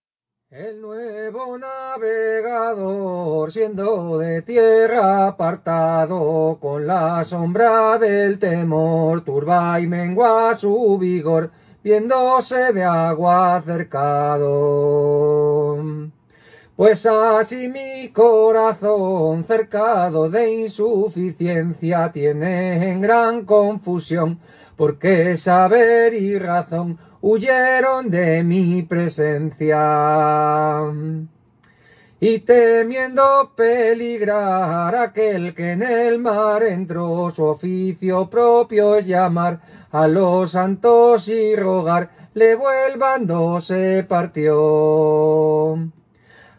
El 0.51 0.81
nuevo 0.81 1.59
navegador, 1.59 3.53
siendo 3.53 4.17
de 4.17 4.41
tierra 4.41 5.27
apartado, 5.27 6.57
con 6.59 6.87
la 6.87 7.23
sombra 7.27 7.99
del 7.99 8.39
temor, 8.39 9.21
turba 9.25 9.79
y 9.79 9.87
mengua 9.87 10.57
su 10.57 10.97
vigor, 10.97 11.51
viéndose 11.85 12.73
de 12.73 12.83
agua 12.83 13.63
cercado. 13.63 14.57
Pues 16.77 17.05
así 17.05 17.69
mi 17.69 18.09
corazón, 18.09 19.45
cercado 19.45 20.31
de 20.31 20.51
insuficiencia, 20.63 22.11
tiene 22.11 22.91
en 22.93 23.03
gran 23.03 23.45
confusión, 23.45 24.39
porque 24.79 25.37
saber 25.37 26.15
y 26.15 26.39
razón 26.39 26.99
huyeron 27.21 28.11
de 28.11 28.43
mi 28.43 28.83
presencia. 28.83 29.79
Y 32.21 32.41
temiendo 32.41 33.53
peligrar 33.57 34.95
aquel 34.97 35.55
que 35.55 35.73
en 35.73 35.83
el 35.83 36.19
mar 36.19 36.65
entró, 36.65 37.31
su 37.31 37.45
oficio 37.45 38.29
propio 38.29 38.97
es 38.97 39.07
llamar 39.07 39.61
a 39.93 40.09
los 40.09 40.51
santos 40.53 41.29
y 41.29 41.55
rogar, 41.55 42.11
le 42.35 42.57
vuelvan 42.57 43.29
se 43.61 44.05
partió. 44.09 45.77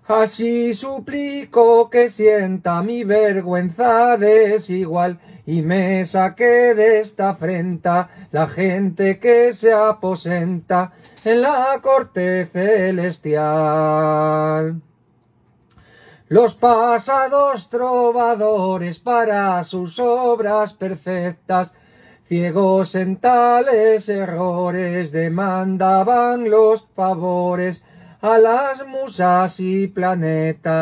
Así 0.10 0.74
suplico 0.74 1.88
que 1.92 2.10
sienta 2.10 2.82
mi 2.82 3.04
vergüenza 3.04 4.18
desigual 4.18 5.20
y 5.46 5.62
me 5.62 6.04
saque 6.04 6.74
de 6.74 7.02
esta 7.02 7.30
afrenta 7.30 8.10
la 8.32 8.48
gente 8.48 9.20
que 9.20 9.54
se 9.54 9.72
aposenta 9.72 10.94
en 11.24 11.44
la 11.44 11.80
corte 11.84 12.48
celestial. 12.48 13.22
Los 16.28 16.56
pasados 16.56 17.70
trovadores 17.70 18.98
para 19.02 19.64
sus 19.64 20.00
obras 20.00 20.74
perfectas, 20.74 21.72
ciegos 22.28 22.96
en 22.96 23.18
tales 23.18 24.10
errores, 24.10 25.12
demandaban 25.12 26.50
los 26.50 26.84
favores 26.96 27.84
a 28.22 28.38
las 28.38 28.86
musas 28.86 29.58
y 29.60 29.88
planetas. 29.88 30.74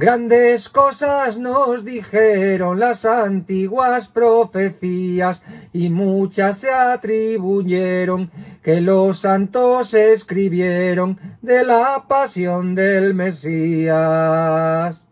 Grandes 0.00 0.70
cosas 0.70 1.36
nos 1.36 1.84
dijeron 1.84 2.80
las 2.80 3.04
antiguas 3.04 4.08
profecías 4.08 5.42
y 5.74 5.90
muchas 5.90 6.56
se 6.56 6.70
atribuyeron 6.70 8.30
que 8.62 8.80
los 8.80 9.20
santos 9.20 9.92
escribieron 9.92 11.18
de 11.42 11.64
la 11.64 12.06
pasión 12.08 12.74
del 12.74 13.12
Mesías. 13.12 15.04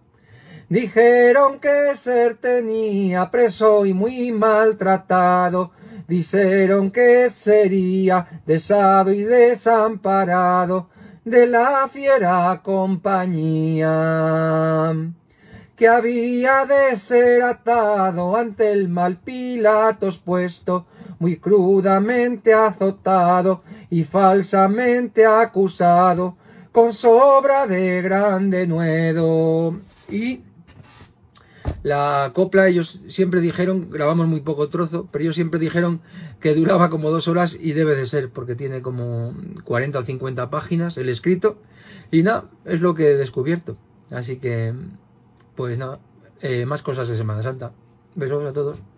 Dijeron 0.70 1.60
que 1.60 1.94
ser 1.96 2.38
tenía 2.38 3.30
preso 3.30 3.84
y 3.84 3.92
muy 3.92 4.32
maltratado, 4.32 5.72
dijeron 6.06 6.90
que 6.92 7.28
sería 7.42 8.26
desado 8.46 9.12
y 9.12 9.22
desamparado, 9.22 10.88
de 11.30 11.46
la 11.46 11.88
fiera 11.88 12.60
compañía, 12.62 13.92
que 15.76 15.88
había 15.88 16.64
de 16.66 16.96
ser 16.96 17.42
atado 17.42 18.36
ante 18.36 18.72
el 18.72 18.88
mal 18.88 19.18
Pilatos 19.18 20.18
puesto, 20.18 20.86
muy 21.18 21.38
crudamente 21.38 22.54
azotado 22.54 23.62
y 23.90 24.04
falsamente 24.04 25.26
acusado, 25.26 26.36
con 26.72 26.92
sobra 26.92 27.66
de 27.66 28.02
grande 28.02 28.66
nuedo. 28.66 29.78
Y 30.08 30.40
la 31.82 32.32
copla 32.34 32.68
ellos 32.68 33.00
siempre 33.08 33.40
dijeron, 33.40 33.90
grabamos 33.90 34.26
muy 34.26 34.40
poco 34.40 34.68
trozo, 34.68 35.08
pero 35.10 35.22
ellos 35.22 35.34
siempre 35.34 35.60
dijeron 35.60 36.00
que 36.40 36.54
duraba 36.54 36.90
como 36.90 37.10
dos 37.10 37.28
horas 37.28 37.56
y 37.58 37.72
debe 37.72 37.96
de 37.96 38.06
ser, 38.06 38.30
porque 38.30 38.54
tiene 38.54 38.82
como 38.82 39.34
40 39.64 39.98
o 39.98 40.04
50 40.04 40.50
páginas 40.50 40.96
el 40.96 41.08
escrito. 41.08 41.58
Y 42.10 42.22
nada, 42.22 42.44
es 42.64 42.80
lo 42.80 42.94
que 42.94 43.12
he 43.12 43.16
descubierto. 43.16 43.76
Así 44.10 44.38
que, 44.38 44.74
pues 45.56 45.76
nada, 45.78 45.98
eh, 46.40 46.66
más 46.66 46.82
cosas 46.82 47.08
de 47.08 47.16
Semana 47.16 47.42
Santa. 47.42 47.72
Besos 48.14 48.44
a 48.44 48.52
todos. 48.52 48.78